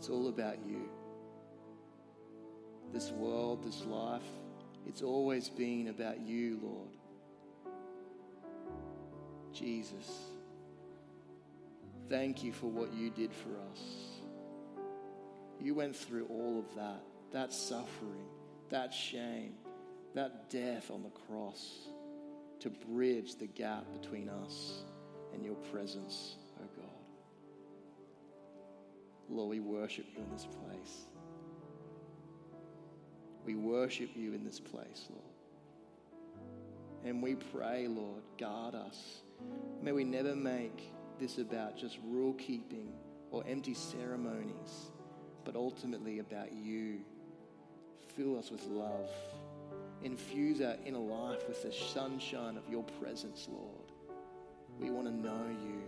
It's 0.07 0.13
all 0.13 0.29
about 0.29 0.59
you. 0.65 0.89
This 2.93 3.11
world, 3.11 3.65
this 3.65 3.85
life, 3.87 4.23
it's 4.87 5.03
always 5.03 5.49
been 5.49 5.89
about 5.89 6.21
you, 6.21 6.61
Lord. 6.63 6.91
Jesus, 9.53 10.09
thank 12.09 12.45
you 12.45 12.53
for 12.53 12.69
what 12.69 12.95
you 12.95 13.11
did 13.11 13.33
for 13.35 13.49
us. 13.73 13.81
You 15.61 15.75
went 15.75 15.97
through 15.97 16.27
all 16.27 16.61
of 16.61 16.77
that, 16.77 17.03
that 17.33 17.53
suffering, 17.53 18.29
that 18.69 18.95
shame, 18.95 19.55
that 20.15 20.51
death 20.51 20.89
on 20.93 21.03
the 21.03 21.11
cross 21.27 21.89
to 22.61 22.71
bridge 22.71 23.35
the 23.35 23.49
gap 23.49 23.85
between 24.01 24.29
us 24.29 24.85
and 25.35 25.45
your 25.45 25.57
presence. 25.57 26.37
Lord, 29.29 29.51
we 29.51 29.61
worship 29.61 30.07
you 30.15 30.23
in 30.23 30.31
this 30.33 30.47
place. 30.47 31.07
We 33.45 33.55
worship 33.55 34.11
you 34.15 34.33
in 34.33 34.45
this 34.45 34.61
place, 34.61 35.07
Lord. 35.11 35.23
And 37.05 37.23
we 37.23 37.37
pray, 37.37 37.87
Lord, 37.87 38.23
guard 38.39 38.75
us. 38.75 39.23
May 39.81 39.93
we 39.93 40.05
never 40.05 40.35
make 40.35 40.91
this 41.21 41.39
about 41.39 41.77
just 41.77 41.99
rule 42.05 42.35
keeping 42.35 42.93
or 43.31 43.45
empty 43.47 43.75
ceremonies, 43.75 44.91
but 45.45 45.55
ultimately 45.55 46.19
about 46.19 46.53
you. 46.53 47.01
Fill 48.17 48.39
us 48.39 48.51
with 48.51 48.65
love. 48.67 49.11
Infuse 50.03 50.61
our 50.61 50.77
inner 50.85 50.99
life 50.99 51.47
with 51.49 51.63
the 51.63 51.73
sunshine 51.73 52.57
of 52.57 52.69
your 52.71 52.83
presence, 53.01 53.49
Lord. 53.51 53.93
We 54.81 54.91
want 54.91 55.07
to 55.07 55.15
know 55.15 55.47
you. 55.63 55.83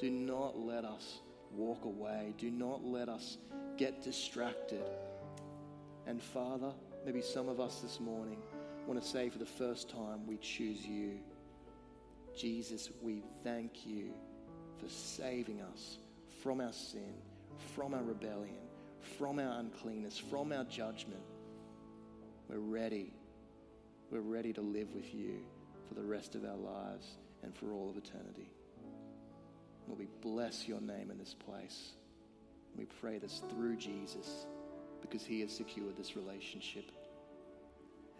Do 0.00 0.10
not 0.10 0.58
let 0.58 0.84
us 0.84 1.20
walk 1.54 1.84
away. 1.84 2.34
Do 2.38 2.50
not 2.50 2.84
let 2.84 3.08
us 3.08 3.38
get 3.76 4.02
distracted. 4.02 4.84
And 6.06 6.22
Father, 6.22 6.72
maybe 7.04 7.22
some 7.22 7.48
of 7.48 7.60
us 7.60 7.80
this 7.80 8.00
morning, 8.00 8.38
want 8.86 9.00
to 9.00 9.08
say 9.08 9.28
for 9.28 9.38
the 9.38 9.46
first 9.46 9.88
time, 9.88 10.26
we 10.26 10.36
choose 10.38 10.84
you. 10.84 11.18
Jesus, 12.36 12.90
we 13.00 13.22
thank 13.44 13.86
you 13.86 14.12
for 14.80 14.88
saving 14.88 15.60
us 15.60 15.98
from 16.42 16.60
our 16.60 16.72
sin, 16.72 17.14
from 17.74 17.94
our 17.94 18.02
rebellion, 18.02 18.56
from 19.18 19.38
our 19.38 19.60
uncleanness, 19.60 20.18
from 20.18 20.52
our 20.52 20.64
judgment. 20.64 21.22
We're 22.48 22.58
ready. 22.58 23.12
We're 24.10 24.20
ready 24.20 24.52
to 24.54 24.60
live 24.60 24.92
with 24.94 25.14
you 25.14 25.40
for 25.88 25.94
the 25.94 26.02
rest 26.02 26.34
of 26.34 26.44
our 26.44 26.56
lives 26.56 27.06
and 27.42 27.54
for 27.54 27.72
all 27.72 27.90
of 27.90 27.96
eternity. 27.96 28.50
Lord, 29.88 29.98
we 29.98 30.08
bless 30.20 30.66
your 30.68 30.80
name 30.80 31.10
in 31.10 31.18
this 31.18 31.34
place. 31.34 31.92
We 32.76 32.86
pray 33.00 33.18
this 33.18 33.42
through 33.50 33.76
Jesus 33.76 34.46
because 35.00 35.24
he 35.24 35.40
has 35.40 35.52
secured 35.52 35.96
this 35.96 36.16
relationship. 36.16 36.90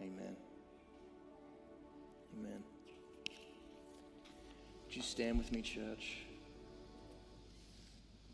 Amen. 0.01 0.35
Amen. 2.37 2.63
Would 4.85 4.95
you 4.95 5.01
stand 5.01 5.37
with 5.37 5.51
me, 5.51 5.61
church? 5.61 6.17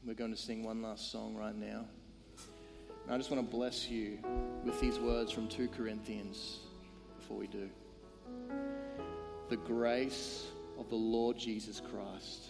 We're 0.05 0.13
going 0.13 0.31
to 0.31 0.37
sing 0.37 0.63
one 0.63 0.81
last 0.81 1.11
song 1.11 1.35
right 1.35 1.55
now. 1.55 1.85
And 3.05 3.13
I 3.13 3.17
just 3.17 3.31
want 3.31 3.49
to 3.49 3.55
bless 3.55 3.89
you 3.89 4.17
with 4.63 4.79
these 4.79 4.99
words 4.99 5.31
from 5.31 5.47
2 5.47 5.69
Corinthians 5.69 6.59
before 7.17 7.37
we 7.37 7.47
do. 7.47 7.69
The 9.49 9.57
grace 9.57 10.47
of 10.77 10.89
the 10.89 10.95
Lord 10.95 11.37
Jesus 11.37 11.81
Christ 11.91 12.49